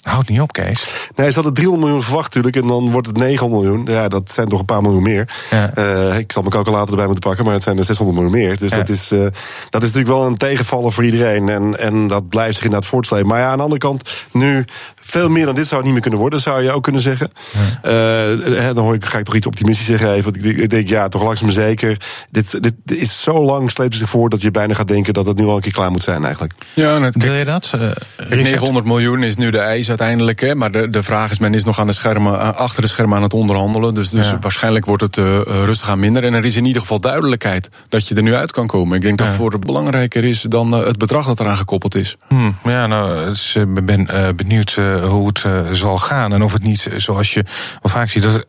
houdt 0.07 0.29
niet 0.29 0.41
op, 0.41 0.51
Kees. 0.51 0.87
Nee, 1.15 1.27
ze 1.29 1.35
hadden 1.35 1.53
300 1.53 1.85
miljoen 1.85 2.03
verwacht 2.03 2.25
natuurlijk. 2.35 2.55
En 2.63 2.67
dan 2.67 2.91
wordt 2.91 3.07
het 3.07 3.17
900 3.17 3.63
miljoen. 3.63 3.85
Ja, 3.85 4.07
dat 4.07 4.31
zijn 4.31 4.49
toch 4.49 4.59
een 4.59 4.65
paar 4.65 4.81
miljoen 4.81 5.03
meer. 5.03 5.29
Ja. 5.51 5.71
Eh, 5.73 6.17
ik 6.17 6.31
zal 6.31 6.41
mijn 6.41 6.53
calculator 6.53 6.89
erbij 6.89 7.05
moeten 7.05 7.23
pakken. 7.23 7.45
Maar 7.45 7.53
het 7.53 7.63
zijn 7.63 7.77
er 7.77 7.83
600 7.83 8.19
miljoen 8.19 8.39
meer. 8.41 8.57
Dus 8.57 8.71
Ja. 8.71 8.77
dat, 8.77 8.89
is, 8.89 9.11
eh, 9.11 9.19
dat 9.69 9.81
is 9.83 9.87
natuurlijk 9.91 10.07
wel 10.07 10.25
een 10.25 10.37
tegenvaller 10.37 10.91
voor 10.91 11.05
iedereen. 11.05 11.49
En, 11.49 11.79
en 11.79 12.07
dat 12.07 12.29
blijft 12.29 12.55
zich 12.55 12.63
inderdaad 12.65 12.89
voortslepen. 12.89 13.27
Maar 13.27 13.39
ja, 13.39 13.49
aan 13.49 13.57
de 13.57 13.63
andere 13.63 13.81
kant, 13.81 14.09
nu 14.31 14.65
veel 15.07 15.29
meer 15.29 15.45
dan 15.45 15.55
dit 15.55 15.63
zou 15.67 15.75
het 15.75 15.83
niet 15.83 15.91
meer 15.93 16.01
kunnen 16.01 16.19
worden, 16.19 16.39
zou 16.39 16.63
je 16.63 16.71
ook 16.71 16.83
kunnen 16.83 17.01
zeggen. 17.01 17.31
Eh, 17.81 17.91
hè, 18.61 18.73
dan 18.73 18.83
hoor 18.83 18.93
ik, 18.95 19.05
ga 19.05 19.17
ik 19.17 19.25
toch 19.25 19.35
iets 19.35 19.47
optimistisch 19.47 19.85
zeggen 19.85 20.11
even. 20.11 20.23
Want 20.23 20.35
ik, 20.35 20.43
denk- 20.43 20.57
ik 20.57 20.69
denk, 20.69 20.87
ja, 20.87 21.07
toch 21.07 21.23
langzaam 21.23 21.49
zeker. 21.51 21.97
Dit, 22.31 22.63
dit 22.63 22.73
is 22.85 23.21
zo 23.23 23.43
lang 23.43 23.71
sleept 23.71 23.89
het 23.91 23.99
zich 24.01 24.09
voor 24.09 24.29
dat 24.29 24.41
je 24.41 24.51
bijna 24.51 24.73
gaat 24.73 24.87
denken 24.87 25.13
dat 25.13 25.25
het 25.25 25.37
nu 25.37 25.45
al 25.45 25.55
een 25.55 25.61
keer 25.61 25.71
klaar 25.71 25.91
moet 25.91 26.01
zijn 26.03 26.23
eigenlijk. 26.23 26.53
Ja, 26.73 26.95
en 26.95 27.01
het, 27.03 27.15
Wil 27.23 27.33
je 27.33 27.45
dat? 27.45 27.71
Eh, 27.73 27.79
Kijk, 27.79 27.95
Richard? 28.17 28.41
900 28.43 28.85
miljoen 28.85 29.23
is 29.23 29.35
nu 29.35 29.49
de 29.49 29.57
eis 29.59 29.89
uiteindelijk. 29.89 30.41
Hè, 30.41 30.55
maar 30.55 30.71
de, 30.71 30.89
de 30.89 31.03
vraag 31.03 31.31
is, 31.31 31.37
men 31.39 31.53
is 31.53 31.63
nog 31.63 31.79
aan 31.79 31.87
de 31.87 31.93
schermen, 31.93 32.39
eh, 32.39 32.49
achter 32.53 32.81
de 32.81 32.87
schermen 32.87 33.17
aan 33.17 33.23
het 33.23 33.33
onderhandelen. 33.33 33.93
Dus, 33.93 34.09
dus 34.09 34.29
Ja. 34.29 34.37
waarschijnlijk 34.41 34.85
wordt 34.85 35.03
het 35.03 35.17
eh, 35.17 35.35
eh, 35.35 35.43
rustig 35.45 35.89
aan 35.89 35.99
minder. 35.99 36.23
En 36.23 36.33
er 36.33 36.45
is 36.45 36.55
in 36.55 36.65
ieder 36.65 36.81
geval 36.81 36.99
duidelijkheid 36.99 37.69
dat 37.89 38.07
je 38.07 38.15
er 38.15 38.21
nu 38.23 38.35
uit 38.35 38.51
kan 38.51 38.67
komen. 38.67 38.95
Ik 38.97 39.01
denk 39.03 39.17
dat 39.17 39.27
Ja. 39.27 39.33
voor 39.33 39.51
het 39.51 39.65
belangrijker 39.65 40.23
is 40.23 40.41
dan 40.41 40.73
eh, 40.73 40.85
het 40.85 40.97
bedrag 40.97 41.25
dat 41.25 41.39
eraan 41.39 41.57
gekoppeld 41.57 41.95
is. 41.95 42.17
Hmm, 42.27 42.55
ja, 42.63 42.87
nou, 42.87 43.31
ik 43.53 43.85
ben 43.85 44.07
eh, 44.07 44.27
benieuwd 44.35 44.75
eh, 44.77 44.96
hoe 45.03 45.27
het 45.27 45.43
eh, 45.45 45.61
zal 45.71 45.97
gaan. 45.97 46.33
En 46.33 46.43
of 46.43 46.53
het 46.53 46.63
niet, 46.63 46.87
eh, 46.87 46.99
zoals 46.99 47.33
je 47.33 47.43
wel 47.81 47.91
vaak 47.91 48.09
ziet, 48.09 48.23
dat 48.23 48.45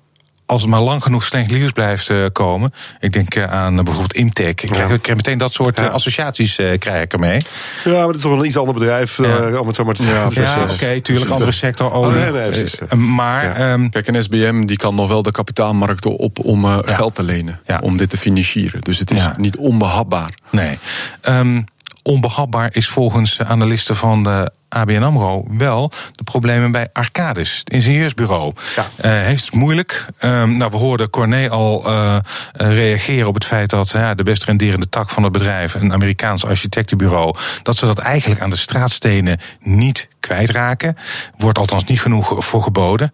als 0.47 0.61
het 0.61 0.71
maar 0.71 0.81
lang 0.81 1.03
genoeg 1.03 1.25
slecht 1.25 1.51
nieuws 1.51 1.71
blijft 1.71 2.09
eh, 2.11 2.25
komen. 2.33 2.71
Ik 3.01 3.13
denk 3.13 3.35
eh, 3.35 3.45
aan 3.53 3.79
eh, 3.79 3.85
bijvoorbeeld 3.85 4.15
Imtech. 4.15 4.49
Ik 4.49 4.57
krijg, 4.57 4.91
ik 4.91 5.03
krijg 5.03 5.17
meteen 5.19 5.39
dat 5.39 5.53
soort 5.53 5.79
eh, 5.79 5.85
Ja. 5.85 5.91
associaties 5.91 6.59
eh, 6.59 6.79
krijg 6.79 7.03
ik 7.03 7.13
ermee. 7.13 7.43
Ja, 7.85 7.91
maar 7.93 8.07
het 8.07 8.17
is 8.17 8.23
toch 8.23 8.31
wel 8.31 8.41
een 8.41 8.47
iets 8.47 8.57
ander 8.57 8.75
bedrijf, 8.75 9.17
Ja. 9.17 9.25
eh, 9.39 9.61
om 9.61 9.67
het 9.67 9.77
zo 9.77 9.85
maar 9.85 9.95
te 9.95 10.03
zeggen. 10.03 10.43
Ja, 10.43 10.51
Ja, 10.55 10.67
eh, 10.67 10.73
oké, 10.73 11.01
tuurlijk, 11.01 11.31
andere 11.31 11.53
sector. 11.53 11.93
Oh, 11.93 12.13
nee, 12.15 12.31
nee, 12.33 12.47
precies. 12.51 12.79
Eh, 12.79 12.99
maar, 12.99 13.45
Ja. 13.45 13.55
ehm, 13.73 13.89
Kijk, 13.89 14.07
een 14.09 14.23
SBM 14.23 14.65
die 14.65 14.77
kan 14.77 14.95
nog 14.95 15.09
wel 15.09 15.23
de 15.23 15.31
kapitaalmarkten 15.31 16.17
op 16.17 16.39
om 16.45 16.65
eh, 16.65 16.79
geld 16.83 17.15
te 17.15 17.23
lenen. 17.23 17.61
Ja. 17.67 17.79
Om 17.83 17.97
dit 17.97 18.11
te 18.11 18.17
financieren. 18.17 18.81
Dus 18.81 18.99
het 18.99 19.11
is 19.11 19.21
Ja. 19.21 19.35
niet 19.39 19.57
onbehapbaar. 19.57 20.31
nee. 20.51 20.79
Ehm, 21.21 21.63
onbehapbaar 22.03 22.69
is 22.73 22.89
volgens 22.89 23.41
analisten 23.41 23.97
van 23.97 24.23
de 24.23 24.51
ABN 24.69 25.03
AMRO 25.03 25.45
wel 25.49 25.93
de 26.13 26.25
problemen 26.25 26.71
bij 26.71 26.89
Arcadis, 26.93 27.59
het 27.59 27.71
ingenieursbureau. 27.71 28.53
Ja. 28.77 28.83
Uh, 28.83 29.27
heeft 29.27 29.45
het 29.45 29.55
moeilijk. 29.55 30.07
Um, 30.21 30.57
nou, 30.57 30.71
we 30.71 30.77
hoorden 30.77 31.11
Corné 31.11 31.51
al 31.51 31.87
uh, 31.87 32.17
reageren 32.53 33.29
op 33.29 33.35
het 33.35 33.45
feit 33.45 33.71
dat 33.71 33.89
de 33.89 34.23
best 34.23 34.45
renderende 34.45 34.89
tak 34.89 35.11
van 35.11 35.23
het 35.23 35.33
bedrijf, 35.33 35.75
een 35.75 35.93
Amerikaans 35.93 36.45
architectenbureau, 36.45 37.35
dat 37.63 37.77
ze 37.77 37.87
dat 37.87 37.99
eigenlijk 37.99 38.41
aan 38.41 38.51
de 38.51 38.57
straatstenen 38.57 39.41
niet 39.61 40.09
kwijtraken. 40.21 40.97
Wordt 41.37 41.59
althans 41.59 41.85
niet 41.85 42.01
genoeg 42.01 42.35
voor 42.39 42.63
geboden. 42.63 43.13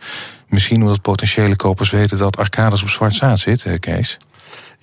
Misschien 0.48 0.82
omdat 0.82 1.02
potentiële 1.02 1.56
kopers 1.56 1.90
weten 1.90 2.18
dat 2.18 2.36
Arcadis 2.36 2.82
op 2.82 2.88
zwart 2.88 3.14
zaad 3.14 3.38
zit, 3.38 3.66
Kees. 3.80 4.18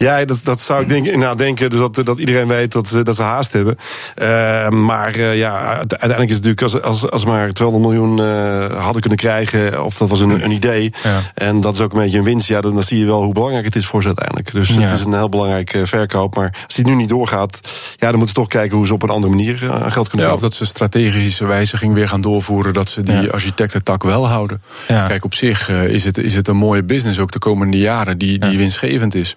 Ja, 0.02 0.26
dat, 0.26 0.40
dat 0.44 0.62
zou 0.62 0.82
ik 0.82 0.90
denk, 0.90 1.16
nou, 1.16 1.38
denken. 1.38 1.70
Dus 1.70 1.80
dat, 1.80 2.06
dat 2.06 2.20
iedereen 2.20 2.48
weet 2.48 2.72
dat 2.72 2.88
ze, 2.88 3.04
dat 3.04 3.16
ze 3.16 3.24
haast 3.24 3.52
hebben. 3.52 3.78
Uh, 4.22 4.70
maar 4.70 5.18
uh, 5.18 5.38
ja, 5.38 5.76
uiteindelijk 5.76 6.30
is 6.30 6.36
het 6.36 6.46
natuurlijk 6.46 6.62
als, 6.62 6.82
als, 6.82 7.10
als 7.10 7.26
maar 7.26 7.52
200 7.52 7.94
miljoen 7.94 8.18
uh, 8.18 8.84
hadden 8.84 9.02
kunnen 9.02 9.20
krijgen, 9.20 9.84
of 9.84 9.98
dat 9.98 10.10
was 10.10 10.20
een, 10.20 10.44
een 10.44 10.52
idee. 10.52 10.94
Ja. 11.04 11.20
En 11.34 11.62
dat 11.62 11.74
is 11.74 11.82
ook 11.82 11.94
een 11.94 12.00
beetje 12.00 12.18
een 12.18 12.24
winst. 12.24 12.48
Ja, 12.48 12.62
dan, 12.62 12.74
dan 12.74 12.84
zie 12.84 13.00
je 13.00 13.06
wel 13.06 13.24
hoe 13.24 13.34
belangrijk 13.34 13.66
het 13.66 13.76
is 13.76 13.86
voor 13.86 14.02
ze 14.02 14.08
uiteindelijk. 14.08 14.52
Dus 14.52 14.68
ja. 14.68 14.80
het 14.80 14.92
is 14.92 15.04
een 15.04 15.14
heel 15.14 15.30
belangrijke 15.30 15.86
verkoop. 15.86 16.36
Maar 16.36 16.58
als 16.66 16.76
die 16.76 16.86
nu 16.86 16.96
niet 16.96 17.10
doorgaat, 17.10 17.60
ja, 17.98 18.08
dan 18.10 18.18
moeten 18.18 18.28
ze 18.28 18.34
toch 18.34 18.48
kijken 18.48 18.78
hoe 18.78 18.88
ze 18.88 18.94
op 18.94 19.04
een 19.04 19.10
andere 19.10 19.34
manier 19.34 19.58
geld 19.58 20.10
kunnen 20.10 20.28
ja, 20.28 20.34
komen. 20.34 20.34
Of 20.34 20.42
dat 20.42 20.54
ze 20.54 20.66
strategische 20.66 21.46
wijziging 21.46 21.94
weer 21.94 22.08
gaan 22.08 22.22
doorvoeren, 22.22 22.74
dat 22.74 22.90
ze 22.90 23.02
die 23.02 23.22
ja. 23.22 23.28
architectentak 23.28 24.04
wel 24.04 24.28
houden. 24.28 24.62
Kijk, 24.88 25.24
op 25.24 25.34
zich 25.34 25.70
is 25.70 26.06
het, 26.06 26.18
is 26.18 26.36
het 26.36 26.48
een 26.48 26.58
mooie 26.58 26.84
business 26.84 27.20
ook 27.20 27.32
de 27.32 27.40
komende 27.40 27.78
jaren 27.78 28.18
die, 28.18 28.40
die 28.40 28.58
winstgevend 28.58 29.16
is. 29.16 29.36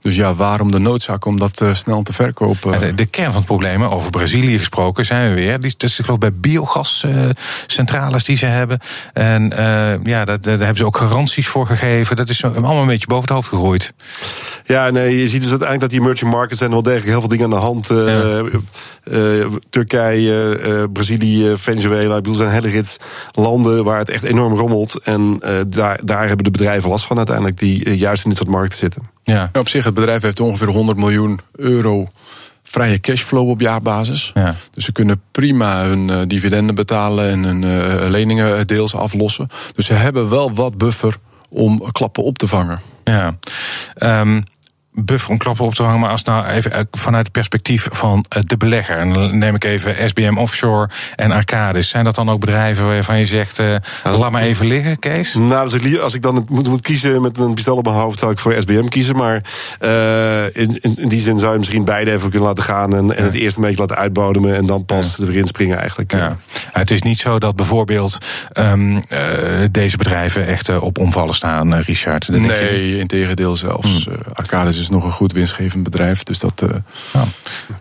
Dus 0.00 0.16
ja, 0.16 0.34
waarom 0.34 0.70
de 0.70 0.78
noodzaak 0.78 1.24
om 1.24 1.38
dat 1.38 1.60
uh, 1.60 1.74
snel 1.74 2.02
te 2.02 2.12
verkopen? 2.12 2.96
De, 2.96 3.06
kern 3.06 3.26
van 3.26 3.36
het 3.36 3.44
probleem, 3.44 3.82
over 3.82 4.10
Brazilië 4.10 4.58
gesproken, 4.58 5.04
zijn 5.04 5.28
we 5.28 5.34
weer. 5.34 5.60
Die, 5.60 5.74
dat 5.76 5.90
is 5.90 5.98
geloof 5.98 6.18
bij 6.18 6.32
biogascentrales 6.32 8.20
uh, 8.20 8.26
die 8.26 8.36
ze 8.36 8.46
hebben. 8.46 8.78
En 9.12 9.42
uh, 9.42 10.02
ja, 10.02 10.24
daar 10.24 10.38
hebben 10.42 10.76
ze 10.76 10.84
ook 10.84 10.96
garanties 10.96 11.48
voor 11.48 11.66
gegeven. 11.66 12.16
Dat 12.16 12.28
is 12.28 12.44
allemaal 12.44 12.80
een 12.80 12.86
beetje 12.86 13.06
boven 13.06 13.24
het 13.24 13.32
hoofd 13.32 13.48
gegooid. 13.48 13.92
Ja, 14.70 14.90
nee, 14.90 15.18
je 15.18 15.28
ziet 15.28 15.40
dus 15.40 15.50
uiteindelijk 15.50 15.80
dat 15.80 15.90
die 15.90 16.00
emerging 16.00 16.30
markets 16.30 16.58
zijn 16.58 16.70
wel 16.70 16.82
degelijk 16.82 17.08
heel 17.08 17.20
veel 17.20 17.28
dingen 17.28 17.44
aan 17.44 17.50
de 17.50 17.56
hand. 17.56 17.86
Ja. 17.88 18.44
Turkije, 19.70 20.88
Brazilië, 20.92 21.52
Venezuela. 21.56 22.16
Ik 22.16 22.22
bedoel, 22.22 22.34
zijn 22.34 22.50
hele 22.50 22.68
rits 22.68 22.96
landen 23.32 23.84
waar 23.84 23.98
het 23.98 24.10
echt 24.10 24.22
enorm 24.22 24.54
rommelt. 24.54 25.00
En 25.02 25.42
daar, 25.68 26.00
daar 26.04 26.26
hebben 26.26 26.44
de 26.44 26.50
bedrijven 26.50 26.90
last 26.90 27.06
van 27.06 27.16
uiteindelijk, 27.16 27.58
die 27.58 27.96
juist 27.96 28.24
in 28.24 28.30
dit 28.30 28.38
soort 28.38 28.50
markten 28.50 28.78
zitten. 28.78 29.02
Ja. 29.22 29.50
Op 29.52 29.68
zich, 29.68 29.84
het 29.84 29.94
bedrijf 29.94 30.22
heeft 30.22 30.40
ongeveer 30.40 30.68
100 30.68 30.98
miljoen 30.98 31.40
euro 31.52 32.06
vrije 32.70 33.00
cashflow 33.00 33.48
op 33.48 33.60
jaarbasis. 33.60 34.30
Ja. 34.34 34.54
Dus 34.72 34.84
ze 34.84 34.92
kunnen 34.92 35.22
prima 35.30 35.84
hun 35.84 36.08
uh, 36.08 36.18
dividenden 36.26 36.74
betalen 36.74 37.30
en 37.30 37.44
hun 37.44 37.62
uh, 37.62 38.08
leningen 38.08 38.66
deels 38.66 38.94
aflossen. 38.94 39.48
Dus 39.74 39.86
ze 39.86 39.94
hebben 39.94 40.28
wel 40.28 40.54
wat 40.54 40.78
buffer 40.78 41.16
om 41.48 41.92
klappen 41.92 42.22
op 42.22 42.38
te 42.38 42.48
vangen. 42.48 42.80
Ja. 43.04 43.36
Um, 44.20 44.44
buffer 44.92 45.30
om 45.30 45.38
klappen 45.38 45.64
op 45.64 45.74
te 45.74 45.82
hangen. 45.82 46.00
Maar 46.00 46.10
als 46.10 46.22
nou 46.22 46.46
even 46.46 46.88
vanuit 46.90 47.24
het 47.24 47.32
perspectief 47.32 47.88
van 47.90 48.24
de 48.28 48.56
belegger. 48.56 48.96
En 48.96 49.12
dan 49.12 49.38
neem 49.38 49.54
ik 49.54 49.64
even 49.64 50.08
SBM 50.08 50.36
Offshore 50.36 50.88
en 51.16 51.30
Arcadis. 51.30 51.88
Zijn 51.88 52.04
dat 52.04 52.14
dan 52.14 52.30
ook 52.30 52.40
bedrijven 52.40 52.86
waarvan 52.86 53.18
je 53.18 53.26
zegt, 53.26 53.58
uh, 53.58 53.76
laat 54.04 54.30
maar 54.30 54.42
even 54.42 54.66
liggen, 54.66 54.98
Kees? 54.98 55.34
Nou, 55.34 55.54
als 55.54 55.72
ik, 55.72 55.98
als 55.98 56.14
ik 56.14 56.22
dan 56.22 56.46
moet, 56.48 56.68
moet 56.68 56.80
kiezen 56.80 57.22
met 57.22 57.38
een 57.38 57.54
pistool 57.54 57.76
op 57.76 57.84
mijn 57.84 57.96
hoofd, 57.96 58.18
zou 58.18 58.32
ik 58.32 58.38
voor 58.38 58.54
SBM 58.58 58.88
kiezen. 58.88 59.16
Maar 59.16 59.42
uh, 59.80 60.44
in, 60.44 60.78
in, 60.80 61.08
die 61.08 61.20
zin 61.20 61.38
zou 61.38 61.52
je 61.52 61.58
misschien 61.58 61.84
beide 61.84 62.12
even 62.12 62.30
kunnen 62.30 62.48
laten 62.48 62.64
gaan. 62.64 62.94
En, 62.94 63.16
en 63.16 63.24
het 63.24 63.34
eerst 63.34 63.56
een 63.56 63.62
beetje 63.62 63.78
laten 63.78 63.96
uitbodemen. 63.96 64.56
En 64.56 64.66
dan 64.66 64.84
pas 64.84 65.16
ja. 65.18 65.26
erin 65.26 65.46
springen 65.46 65.78
eigenlijk. 65.78 66.12
Ja. 66.12 66.36
Het 66.72 66.90
is 66.90 67.02
niet 67.02 67.18
zo 67.18 67.38
dat 67.38 67.56
bijvoorbeeld 67.56 68.18
um, 68.52 69.02
uh, 69.08 69.64
deze 69.70 69.96
bedrijven 69.96 70.46
echt 70.46 70.78
op 70.78 70.98
omvallen 70.98 71.34
staan, 71.34 71.74
Richard. 71.74 72.32
Dat 72.32 72.40
nee, 72.40 72.98
in 72.98 73.06
tegendeel 73.06 73.56
zelfs. 73.56 74.04
Hmm. 74.04 74.14
Arcadis 74.32 74.78
is 74.78 74.88
nog 74.88 75.04
een 75.04 75.12
goed 75.12 75.32
winstgevend 75.32 75.82
bedrijf. 75.82 76.22
Dus 76.22 76.38
dat. 76.38 76.64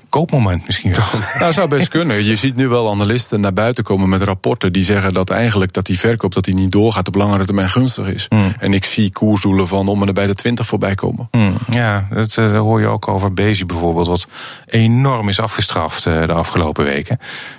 Koopmoment 0.09 0.65
misschien 0.65 0.91
wel. 0.91 1.05
nou, 1.39 1.53
zou 1.53 1.69
best 1.69 1.87
kunnen. 1.87 2.23
Je 2.23 2.35
ziet 2.35 2.55
nu 2.55 2.67
wel 2.67 2.89
analisten 2.89 3.41
naar 3.41 3.53
buiten 3.53 3.83
komen 3.83 4.09
met 4.09 4.21
rapporten 4.21 4.73
die 4.73 4.83
zeggen 4.83 5.13
dat 5.13 5.29
eigenlijk 5.29 5.73
dat 5.73 5.85
die 5.85 5.99
verkoop 5.99 6.33
dat 6.33 6.43
die 6.43 6.53
niet 6.53 6.71
doorgaat 6.71 7.07
op 7.07 7.15
langere 7.15 7.45
termijn 7.45 7.69
gunstig 7.69 8.07
is. 8.07 8.25
Mm. 8.29 8.53
En 8.59 8.73
ik 8.73 8.85
zie 8.85 9.11
koersdoelen 9.11 9.67
van 9.67 9.87
om 9.87 10.07
en 10.07 10.13
bij 10.13 10.27
de 10.27 10.35
20 10.35 10.65
voorbij 10.65 10.95
komen. 10.95 11.27
Mm. 11.31 11.53
Ja, 11.71 12.07
dat 12.09 12.35
uh, 12.39 12.59
hoor 12.59 12.79
je 12.79 12.87
ook 12.87 13.07
over 13.07 13.33
Bezi 13.33 13.65
bijvoorbeeld, 13.65 14.07
wat 14.07 14.27
enorm 14.65 15.29
is 15.29 15.39
afgestraft 15.39 16.05
uh, 16.05 16.25
de 16.25 16.33
afgelopen 16.33 16.83
weken. 16.83 17.17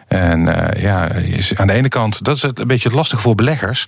En 0.08 0.40
uh, 0.40 0.82
ja, 0.82 1.08
aan 1.54 1.66
de 1.66 1.72
ene 1.72 1.88
kant, 1.88 2.24
dat 2.24 2.36
is 2.36 2.42
het 2.42 2.58
een 2.58 2.66
beetje 2.66 2.88
het 2.88 2.96
lastige 2.96 3.22
voor 3.22 3.34
beleggers. 3.34 3.84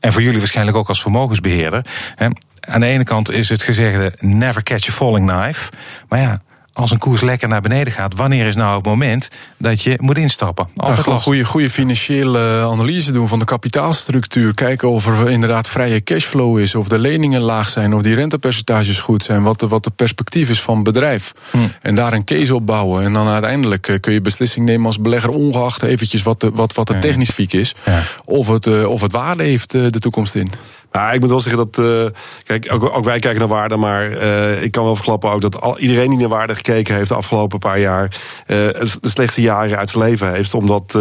En 0.00 0.12
voor 0.12 0.22
jullie 0.22 0.38
waarschijnlijk 0.38 0.76
ook 0.76 0.88
als 0.88 1.02
vermogensbeheerder. 1.02 1.84
Hè. 2.14 2.28
Aan 2.60 2.80
de 2.80 2.86
ene 2.86 3.04
kant 3.04 3.30
is 3.30 3.48
het 3.48 3.62
gezegde 3.62 4.12
never 4.18 4.62
catch 4.62 4.88
a 4.88 4.92
falling 4.92 5.30
knife. 5.30 5.70
Maar 6.08 6.20
ja, 6.20 6.42
als 6.72 6.90
een 6.90 6.98
koers 6.98 7.20
lekker 7.20 7.48
naar 7.48 7.60
beneden 7.60 7.92
gaat, 7.92 8.14
wanneer 8.14 8.46
is 8.46 8.54
nou 8.54 8.76
het 8.76 8.84
moment 8.84 9.28
dat 9.56 9.82
je 9.82 9.96
moet 10.00 10.18
instappen? 10.18 10.68
Altijd 10.76 11.06
nou, 11.06 11.20
goede, 11.20 11.44
goede 11.44 11.70
financiële 11.70 12.38
analyse 12.70 13.12
doen 13.12 13.28
van 13.28 13.38
de 13.38 13.44
kapitaalstructuur. 13.44 14.54
Kijken 14.54 14.90
of 14.90 15.06
er 15.06 15.30
inderdaad 15.30 15.68
vrije 15.68 16.02
cashflow 16.02 16.58
is, 16.58 16.74
of 16.74 16.88
de 16.88 16.98
leningen 16.98 17.40
laag 17.40 17.68
zijn, 17.68 17.94
of 17.94 18.02
die 18.02 18.14
rentepercentages 18.14 19.00
goed 19.00 19.22
zijn, 19.22 19.42
wat 19.42 19.60
de, 19.60 19.68
wat 19.68 19.84
de 19.84 19.90
perspectief 19.90 20.50
is 20.50 20.60
van 20.60 20.74
het 20.74 20.84
bedrijf. 20.84 21.32
Hm. 21.50 21.58
En 21.82 21.94
daar 21.94 22.12
een 22.12 22.24
case 22.24 22.54
op 22.54 22.66
bouwen. 22.66 23.04
En 23.04 23.12
dan 23.12 23.28
uiteindelijk 23.28 23.98
kun 24.00 24.12
je 24.12 24.20
beslissing 24.20 24.66
nemen 24.66 24.86
als 24.86 25.00
belegger, 25.00 25.30
ongeacht 25.30 25.82
eventjes 25.82 26.22
wat 26.22 26.40
de, 26.40 26.50
wat, 26.50 26.74
wat 26.74 26.86
de 26.86 26.98
technisch 26.98 27.30
fiek 27.30 27.52
is, 27.52 27.74
ja. 27.86 28.02
of, 28.24 28.48
het, 28.48 28.84
of 28.86 29.00
het 29.00 29.12
waarde 29.12 29.42
heeft 29.42 29.70
de 29.70 29.90
toekomst 29.90 30.34
in. 30.34 30.50
Nou, 30.92 31.14
ik 31.14 31.20
moet 31.20 31.30
wel 31.30 31.40
zeggen 31.40 31.68
dat. 31.70 31.86
Uh, 31.86 32.06
kijk, 32.44 32.72
ook, 32.72 32.96
ook, 32.96 33.04
wij 33.04 33.18
kijken 33.18 33.40
naar 33.40 33.48
waarde, 33.48 33.76
maar 33.76 34.10
uh, 34.10 34.62
ik 34.62 34.72
kan 34.72 34.84
wel 34.84 34.94
verklappen 34.94 35.30
ook 35.30 35.40
dat 35.40 35.60
al, 35.60 35.78
iedereen 35.78 36.08
die 36.08 36.18
naar 36.18 36.28
waarde 36.28 36.54
gekeken 36.54 36.94
heeft 36.94 37.08
de 37.08 37.14
afgelopen 37.14 37.58
paar 37.58 37.80
jaar. 37.80 38.02
Uh, 38.46 38.56
de 39.00 39.08
slechtste 39.08 39.42
jaren 39.42 39.78
uit 39.78 39.90
zijn 39.90 40.04
leven 40.04 40.32
heeft. 40.32 40.54
Omdat 40.54 40.98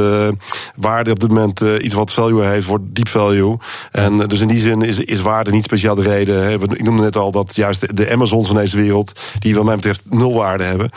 waarde 0.76 1.12
op 1.12 1.20
dit 1.20 1.30
moment 1.30 1.60
iets 1.60 1.94
wat 1.94 2.14
value 2.14 2.44
heeft, 2.44 2.66
wordt 2.66 2.84
deep 2.88 3.08
value. 3.08 3.58
En 3.92 4.18
dus 4.18 4.40
in 4.40 4.48
die 4.48 4.58
zin 4.58 4.82
is, 4.82 5.00
is 5.00 5.20
waarde 5.20 5.52
niet 5.52 5.64
speciaal 5.64 5.96
de 5.96 6.02
reden. 6.02 6.44
Hè. 6.44 6.54
Ik 6.54 6.84
noemde 6.84 7.02
net 7.02 7.16
al 7.16 7.32
dat 7.32 7.56
juist 7.56 7.82
de, 7.82 7.94
de 7.94 8.12
Amazons 8.12 8.48
van 8.48 8.56
deze 8.56 8.78
wereld, 8.78 9.20
die 9.40 9.56
wat 9.56 9.66
mij 9.66 9.76
betreft 9.76 10.04
nul 10.10 10.34
waarde 10.34 10.64
hebben. 10.64 10.90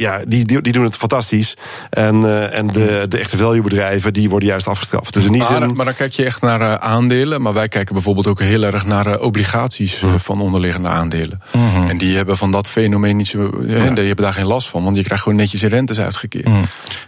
ja, 0.00 0.24
die, 0.28 0.44
die, 0.44 0.60
die, 0.62 0.72
doen 0.72 0.84
het 0.84 0.96
fantastisch. 0.96 1.56
En, 1.90 2.50
en 2.52 2.66
de, 2.66 3.06
de 3.08 3.18
echte 3.18 3.36
value 3.36 3.62
bedrijven, 3.62 4.12
die 4.12 4.30
worden 4.30 4.48
juist 4.48 4.66
afgestraft. 4.66 5.12
Dus 5.12 5.24
in 5.24 5.32
die 5.32 5.40
maar, 5.40 5.50
zin. 5.50 5.74
Maar 5.74 5.84
dan 5.84 5.94
kijk 5.94 6.12
je 6.12 6.24
echt 6.24 6.40
naar 6.40 6.78
aandelen. 6.78 7.42
Maar 7.42 7.52
wij 7.52 7.65
wij 7.66 7.74
kijken 7.74 7.94
bijvoorbeeld 7.94 8.26
ook 8.26 8.40
heel 8.40 8.62
erg 8.62 8.86
naar 8.86 9.06
uh, 9.06 9.22
obligaties 9.22 10.02
uh, 10.02 10.12
van 10.16 10.40
onderliggende 10.40 10.88
aandelen. 10.88 11.40
Mm 11.52 11.70
-hmm. 11.70 11.88
En 11.88 11.98
die 11.98 12.16
hebben 12.16 12.36
van 12.36 12.50
dat 12.50 12.68
fenomeen 12.68 13.16
niet 13.16 13.26
zo. 13.26 13.50
Ja. 13.66 13.90
Die 13.90 14.06
hebben 14.06 14.24
daar 14.24 14.32
geen 14.32 14.46
last 14.46 14.68
van, 14.68 14.84
want 14.84 14.96
je 14.96 15.02
krijgt 15.02 15.22
gewoon 15.22 15.38
netjes 15.38 15.60
je 15.60 15.68
rentes 15.68 16.00
uitgekeerd. 16.00 16.48
Mm. 16.48 16.64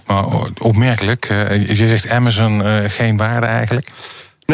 Maar 0.06 0.24
opmerkelijk, 0.58 1.26
je 1.68 1.88
zegt 1.88 2.08
Amazon 2.08 2.62
geen 2.88 3.16
waarde 3.16 3.46
eigenlijk. 3.46 3.88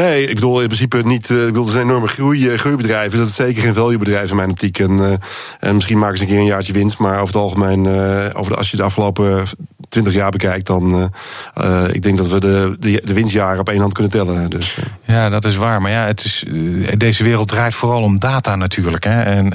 Nee, 0.01 0.29
ik 0.29 0.35
bedoel 0.35 0.61
in 0.61 0.67
principe 0.67 1.03
niet. 1.05 1.31
Ik 1.31 1.37
bedoel, 1.37 1.65
er 1.65 1.73
zijn 1.73 1.85
enorme 1.87 2.09
groei, 2.09 2.59
groeibedrijven. 2.59 3.19
Dat 3.19 3.29
is 3.29 3.35
zeker 3.35 3.63
geen 3.63 3.75
valuebedrijf 3.75 4.31
in 4.31 4.37
mijn 4.37 4.51
optiek. 4.51 4.79
En, 4.79 4.91
uh, 4.91 5.13
en 5.61 5.75
misschien 5.75 5.99
maken 5.99 6.17
ze 6.17 6.23
een 6.23 6.31
keer 6.31 6.39
een 6.39 6.45
jaartje 6.45 6.73
winst. 6.73 6.99
Maar 6.99 7.15
over 7.15 7.27
het 7.27 7.37
algemeen, 7.37 7.85
uh, 7.85 8.31
over 8.33 8.53
de, 8.53 8.59
als 8.59 8.71
je 8.71 8.77
de 8.77 8.83
afgelopen 8.83 9.45
20 9.89 10.15
jaar 10.15 10.31
bekijkt, 10.31 10.67
dan 10.67 11.11
uh, 11.59 11.85
ik 11.93 12.03
denk 12.03 12.17
dat 12.17 12.29
we 12.29 12.41
de, 12.41 12.77
de, 12.79 13.01
de, 13.05 13.15
winstjaren 13.15 13.61
op 13.61 13.69
één 13.69 13.81
hand 13.81 13.93
kunnen 13.93 14.13
tellen. 14.13 14.51
Dus, 14.51 14.77
Ja, 15.05 15.29
dat 15.29 15.45
is 15.45 15.57
waar. 15.57 15.81
Maar 15.81 15.91
ja, 15.91 16.07
het 16.07 16.25
is, 16.25 16.45
deze 16.97 17.25
wereld 17.25 17.49
draait 17.49 17.75
vooral 17.75 18.03
om 18.03 18.19
data 18.19 18.57
natuurlijk. 18.57 19.05
Hè. 19.05 19.23
En 19.23 19.53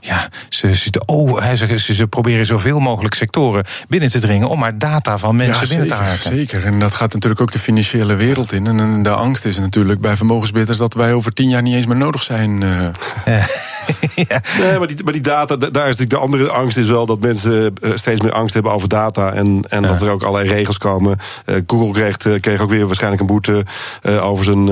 ja, 0.00 0.28
ze, 0.48 0.74
zitten 0.74 1.02
over, 1.06 1.56
ze, 1.56 1.78
ze, 1.78 1.94
ze, 1.94 2.06
proberen 2.06 2.46
zoveel 2.46 2.78
mogelijk 2.78 3.14
sectoren 3.14 3.64
binnen 3.88 4.10
te 4.10 4.20
dringen 4.20 4.48
om 4.48 4.58
maar 4.58 4.78
data 4.78 5.18
van 5.18 5.36
mensen 5.36 5.62
ja, 5.62 5.68
binnen 5.68 5.88
zeker, 5.88 6.04
te 6.04 6.10
halen. 6.10 6.20
Zeker. 6.20 6.64
En 6.64 6.78
dat 6.78 6.94
gaat 6.94 7.12
natuurlijk 7.12 7.40
ook 7.40 7.52
de 7.52 7.58
financiële 7.58 8.14
wereld 8.14 8.52
in. 8.52 8.66
En 8.66 9.02
de 9.02 9.10
angst 9.10 9.44
is 9.44 9.54
natuurlijk 9.54 9.69
bij 10.00 10.16
vermogensbeheerders 10.16 10.78
dat 10.78 10.94
wij 10.94 11.12
over 11.12 11.32
tien 11.32 11.48
jaar 11.48 11.62
niet 11.62 11.74
eens 11.74 11.86
meer 11.86 11.96
nodig 11.96 12.22
zijn. 12.22 12.62
Uh. 12.62 12.88
ja. 14.28 14.42
Nee, 14.58 14.78
maar 14.78 14.86
die, 14.86 15.04
maar 15.04 15.12
die 15.12 15.22
data, 15.22 15.56
daar 15.56 15.68
is 15.68 15.72
natuurlijk 15.72 16.10
de 16.10 16.16
andere 16.16 16.50
angst 16.50 16.76
is 16.76 16.88
wel 16.88 17.06
dat 17.06 17.20
mensen 17.20 17.74
steeds 17.94 18.20
meer 18.20 18.32
angst 18.32 18.54
hebben 18.54 18.72
over 18.72 18.88
data. 18.88 19.32
En, 19.32 19.64
en 19.68 19.82
ja. 19.82 19.88
dat 19.88 20.02
er 20.02 20.10
ook 20.10 20.22
allerlei 20.22 20.54
regels 20.54 20.78
komen. 20.78 21.18
Uh, 21.46 21.56
Google 21.66 21.92
kreeg, 21.92 22.40
kreeg 22.40 22.60
ook 22.60 22.70
weer 22.70 22.86
waarschijnlijk 22.86 23.20
een 23.20 23.26
boete 23.26 23.64
uh, 24.02 24.26
over 24.26 24.44
zijn, 24.44 24.66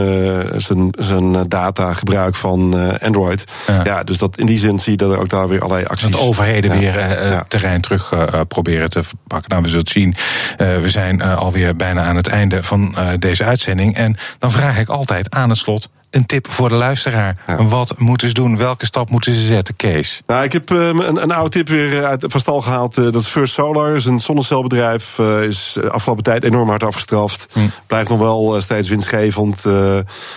zijn, 0.60 0.94
zijn 0.98 1.48
datagebruik 1.48 2.34
van 2.34 2.74
Android. 3.00 3.44
Ja. 3.66 3.80
ja. 3.84 4.04
dus 4.04 4.18
dat 4.18 4.38
in 4.38 4.46
die 4.46 4.58
zin 4.58 4.78
zie 4.78 4.92
je 4.92 4.98
dat 4.98 5.12
er 5.12 5.18
ook 5.18 5.28
daar 5.28 5.48
weer 5.48 5.60
allerlei 5.60 5.86
acties. 5.86 6.10
Dat 6.10 6.20
overheden 6.20 6.80
ja. 6.80 6.92
weer 6.92 7.44
terrein 7.48 7.80
terug 7.80 8.12
proberen 8.48 8.90
te 8.90 9.00
pakken. 9.26 9.50
Nou, 9.50 9.62
we 9.62 9.68
zullen 9.68 9.84
het 9.84 9.92
zien. 9.92 10.16
we 10.56 10.88
zijn 10.88 11.22
alweer 11.22 11.76
bijna 11.76 12.02
aan 12.02 12.16
het 12.16 12.26
einde 12.26 12.62
van 12.62 12.96
deze 13.18 13.44
uitzending. 13.44 13.96
En 13.96 14.16
dan 14.38 14.50
vraag 14.50 14.78
ik 14.78 14.88
altijd 14.88 15.34
aan 15.34 15.48
het 15.48 15.58
slot 15.58 15.88
een 16.10 16.26
tip 16.26 16.50
voor 16.50 16.68
de 16.68 16.74
luisteraar. 16.74 17.36
Wat 17.58 17.94
moeten 17.98 18.28
ze 18.28 18.34
doen? 18.34 18.56
Welke 18.56 18.86
stap 18.86 19.10
moeten 19.10 19.32
ze 19.32 19.46
zetten, 19.46 19.76
Kees? 19.76 20.22
Nou, 20.26 20.44
ik 20.44 20.52
heb 20.52 20.70
um, 20.70 21.00
een, 21.00 21.22
een 21.22 21.30
oude 21.30 21.50
tip 21.50 21.68
weer 21.68 22.04
uit, 22.04 22.24
van 22.28 22.40
stal 22.40 22.60
gehaald. 22.60 22.98
Uh, 22.98 23.04
dat 23.04 23.22
is 23.22 23.26
First 23.26 23.52
Solar, 23.52 23.96
is 23.96 24.04
een 24.04 24.20
zonnecelbedrijf. 24.20 25.18
Uh, 25.18 25.42
is 25.42 25.78
afgelopen 25.90 26.24
tijd 26.24 26.44
enorm 26.44 26.68
hard 26.68 26.82
afgestraft. 26.82 27.46
Hm. 27.52 27.60
Blijft 27.86 28.08
nog 28.08 28.18
wel 28.18 28.54
uh, 28.54 28.60
steeds 28.60 28.88
winstgevend. 28.88 29.64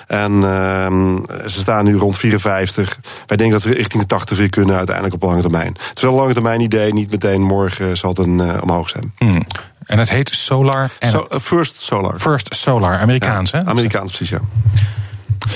en 0.08 0.42
ze 1.46 1.60
staan 1.60 1.86
nu 1.86 1.98
rond 1.98 2.18
54. 2.18 3.00
Wij 3.26 3.38
denken 3.38 3.58
dat 3.58 3.68
we 3.68 3.74
richting 3.74 4.02
de 4.02 4.08
80 4.08 4.38
weer 4.38 4.50
kunnen 4.50 4.76
uiteindelijk 4.76 5.16
op 5.16 5.22
lange 5.22 5.42
termijn. 5.42 5.78
Het 5.88 5.98
is 5.98 6.02
wel 6.02 6.12
een 6.12 6.18
lange 6.18 6.34
termijn 6.34 6.62
idee. 6.62 6.94
Niet 6.94 7.12
meteen 7.12 7.42
morgen 7.42 7.98
zal 7.98 8.10
het 8.10 8.20
een 8.20 8.62
omhoog 8.62 8.90
zijn. 8.90 9.14
Hm. 9.18 9.42
En 9.86 10.00
het 10.00 10.10
heet 10.10 10.30
Solar. 10.30 10.90
So, 11.00 11.28
First 11.40 11.82
Solar. 11.82 12.20
First 12.20 12.56
Solar, 12.56 13.00
Amerikaans, 13.00 13.52
ja, 13.52 13.60
hè? 13.60 13.66
Amerikaans, 13.66 14.12
precies, 14.12 14.30
ja. 14.30 14.40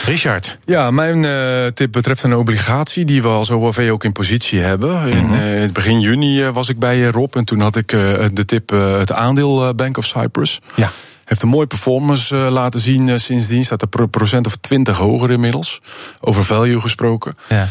Richard. 0.06 0.58
Ja, 0.66 0.92
mijn 0.92 1.24
uh, 1.24 1.66
tip 1.74 1.92
betreft 1.92 2.24
een 2.24 2.36
obligatie 2.36 3.06
die 3.06 3.22
we 3.22 3.28
als 3.28 3.50
OAV 3.50 3.90
ook 3.92 4.04
in 4.04 4.12
positie 4.12 4.60
hebben. 4.60 4.90
Mm 4.90 5.12
-hmm. 5.12 5.34
In 5.34 5.64
uh, 5.64 5.72
begin 5.72 6.00
juni 6.00 6.42
uh, 6.42 6.50
was 6.50 6.70
ik 6.70 6.80
bij 6.80 7.06
Rob 7.06 7.36
en 7.36 7.46
toen 7.46 7.60
had 7.60 7.76
ik 7.76 7.88
de 8.34 8.46
tip 8.46 8.70
het 8.70 9.12
aandeel 9.12 9.76
Bank 9.76 9.98
of 9.98 10.06
Cyprus. 10.06 10.62
Ja. 10.76 10.92
Heeft 11.26 11.42
een 11.42 11.48
mooie 11.48 11.68
performance 11.68 12.36
laten 12.36 12.80
zien 12.80 13.20
sindsdien. 13.20 13.66
Staat 13.66 13.82
er 13.82 14.08
procent 14.08 14.46
of 14.46 14.56
20 14.56 14.98
hoger 14.98 15.32
inmiddels. 15.32 15.82
Over 16.20 16.44
value 16.44 16.82
gesproken. 16.82 17.38
Ja. 17.48 17.68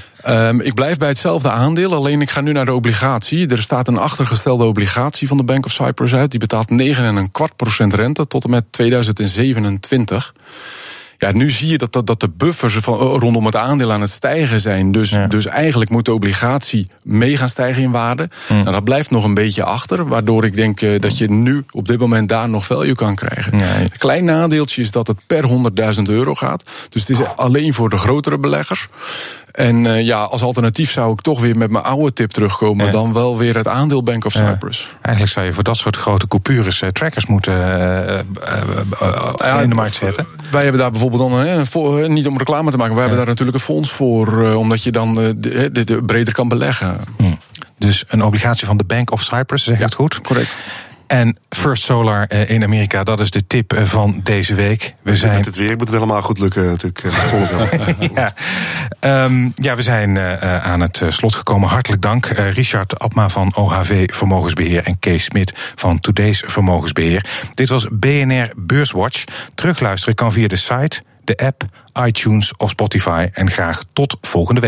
Um, 0.49 0.61
ik 0.61 0.75
blijf 0.75 0.97
bij 0.97 1.09
hetzelfde 1.09 1.51
aandeel, 1.51 1.95
alleen 1.95 2.21
ik 2.21 2.31
ga 2.31 2.41
nu 2.41 2.53
naar 2.53 2.65
de 2.65 2.73
obligatie. 2.73 3.49
Er 3.49 3.63
staat 3.63 3.89
een 3.89 3.99
achtergestelde 3.99 4.65
obligatie 4.65 5.29
van 5.29 5.37
de 5.37 5.45
Bank 5.45 5.65
of 5.65 5.73
Cyprus 5.73 6.15
uit. 6.15 6.31
Die 6.31 6.41
betaalt 6.41 6.69
9,25% 6.71 7.87
rente 7.87 8.27
tot 8.27 8.45
en 8.45 8.51
met 8.51 8.65
2027. 8.71 10.33
Ja, 11.25 11.33
nu 11.33 11.51
zie 11.51 11.69
je 11.69 11.79
dat, 11.79 11.93
dat, 11.93 12.07
dat 12.07 12.21
de 12.21 12.29
buffers 12.29 12.75
van, 12.75 12.99
rondom 12.99 13.47
het 13.47 13.57
aandeel 13.57 13.93
aan 13.93 14.01
het 14.01 14.11
stijgen 14.11 14.61
zijn. 14.61 14.93
Dus, 14.93 15.11
ja. 15.11 15.27
dus 15.27 15.47
eigenlijk 15.47 15.91
moet 15.91 16.05
de 16.05 16.15
obligatie 16.15 16.89
mee 17.03 17.37
gaan 17.37 17.49
stijgen 17.49 17.83
in 17.83 17.91
waarde. 17.91 18.29
Hm. 18.47 18.55
Nou, 18.55 18.71
dat 18.71 18.85
blijft 18.85 19.11
nog 19.11 19.25
een 19.25 19.35
beetje 19.35 19.65
achter. 19.65 20.09
Waardoor 20.09 20.45
ik 20.45 20.55
denk 20.55 20.81
uh, 20.81 21.01
dat 21.01 21.19
je 21.19 21.31
nu 21.31 21.65
op 21.71 21.87
dit 21.87 21.99
moment 21.99 22.29
daar 22.29 22.49
nog 22.49 22.67
value 22.67 22.95
kan 22.95 23.15
krijgen. 23.15 23.53
Een 23.55 23.99
klein 23.99 24.25
nadeeltje 24.25 24.83
is 24.83 24.91
dat 24.91 25.07
het 25.07 25.17
per 25.27 25.49
100.000 25.97 26.03
euro 26.03 26.35
gaat. 26.35 26.65
Dus 26.89 27.09
het 27.09 27.19
is 27.19 27.27
alleen 27.37 27.75
voor 27.75 27.91
de 27.91 27.97
grotere 27.97 28.39
beleggers. 28.39 28.87
En 29.53 29.85
uh, 29.85 30.03
ja, 30.03 30.23
als 30.23 30.43
alternatief 30.43 30.91
zou 30.91 31.13
ik 31.13 31.21
toch 31.21 31.41
weer 31.41 31.57
met 31.57 31.71
mijn 31.71 31.85
oude 31.85 32.13
tip 32.13 32.31
terugkomen. 32.31 32.87
Ja. 32.87 32.93
Dan 32.93 33.13
wel 33.13 33.39
weer 33.39 33.57
het 33.57 33.69
aandeel 33.69 34.03
Bank 34.03 34.25
of 34.25 34.33
Cyprus. 34.33 34.81
Ja. 34.81 34.99
Eigenlijk 35.03 35.35
zou 35.35 35.47
je 35.47 35.53
voor 35.53 35.63
dat 35.63 35.77
soort 35.77 35.97
grote 35.97 36.29
coupures 36.29 36.83
uh, 36.83 36.89
trackers 36.89 37.27
moeten 37.27 37.55
in 39.63 39.69
de 39.69 39.75
markt 39.75 39.95
zetten. 39.95 40.27
Wij 40.51 40.63
hebben 40.63 40.81
daar 40.81 40.91
bijvoorbeeld 40.91 41.14
dan, 41.19 41.33
hè, 41.33 41.67
voor, 41.67 42.11
niet 42.11 42.27
om 42.27 42.39
reclame 42.39 42.71
te 42.71 42.77
maken, 42.77 42.93
wij 42.93 43.01
hebben 43.01 43.19
daar 43.19 43.29
natuurlijk 43.29 43.57
een 43.57 43.65
fonds 43.65 43.91
voor. 43.91 44.55
omdat 44.55 44.83
je 44.83 44.93
dan 44.93 45.15
de, 45.15 45.71
de, 45.73 45.85
de 45.85 46.03
breder 46.03 46.35
kan 46.35 46.49
beleggen. 46.49 47.01
Hm. 47.17 47.25
Dus 47.79 48.05
een 48.09 48.23
obligatie 48.23 48.67
van 48.67 48.77
de 48.77 48.85
Bank 48.85 49.11
of 49.11 49.23
Cyprus, 49.23 49.65
zeg 49.65 49.75
ik 49.75 49.83
het 49.83 49.95
goed? 49.95 50.21
Correct. 50.21 50.61
En 51.15 51.37
First 51.49 51.83
Solar 51.83 52.33
in 52.49 52.63
Amerika, 52.63 53.05
dat 53.05 53.21
is 53.21 53.31
de 53.31 53.47
tip 53.47 53.79
van 53.83 54.21
deze 54.23 54.55
week. 54.55 54.95
We 55.03 55.17
zijn... 55.17 55.37
Met 55.37 55.45
het 55.45 55.57
weer 55.57 55.71
moet 55.71 55.81
het 55.81 55.91
helemaal 55.91 56.23
goed 56.23 56.39
lukken, 56.39 56.65
natuurlijk. 56.65 57.05
ja. 58.15 58.35
Um, 59.25 59.53
ja, 59.55 59.77
we 59.77 59.83
zijn 59.83 60.17
uh, 60.17 60.65
aan 60.65 60.81
het 60.81 61.03
slot 61.09 61.35
gekomen. 61.35 61.69
Hartelijk 61.69 62.03
dank. 62.03 62.31
Uh, 62.31 62.53
Richard 62.53 62.99
Abma 62.99 63.29
van 63.29 63.57
OHV 63.57 64.15
Vermogensbeheer 64.15 64.85
en 64.85 64.99
Kees 64.99 65.25
Smit 65.25 65.53
van 65.75 66.01
Today's 66.01 66.43
Vermogensbeheer. 66.47 67.25
Dit 67.55 67.69
was 67.69 67.87
BNR 67.93 68.53
Beurswatch. 68.57 69.25
Terugluisteren 69.55 70.15
kan 70.15 70.33
via 70.33 70.49
de 70.49 70.57
site, 70.57 71.03
de 71.25 71.37
app, 71.37 71.65
iTunes 72.07 72.57
of 72.57 72.71
Spotify. 72.71 73.29
En 73.33 73.51
graag 73.51 73.85
tot 73.93 74.17
volgende 74.21 74.61
week. 74.61 74.63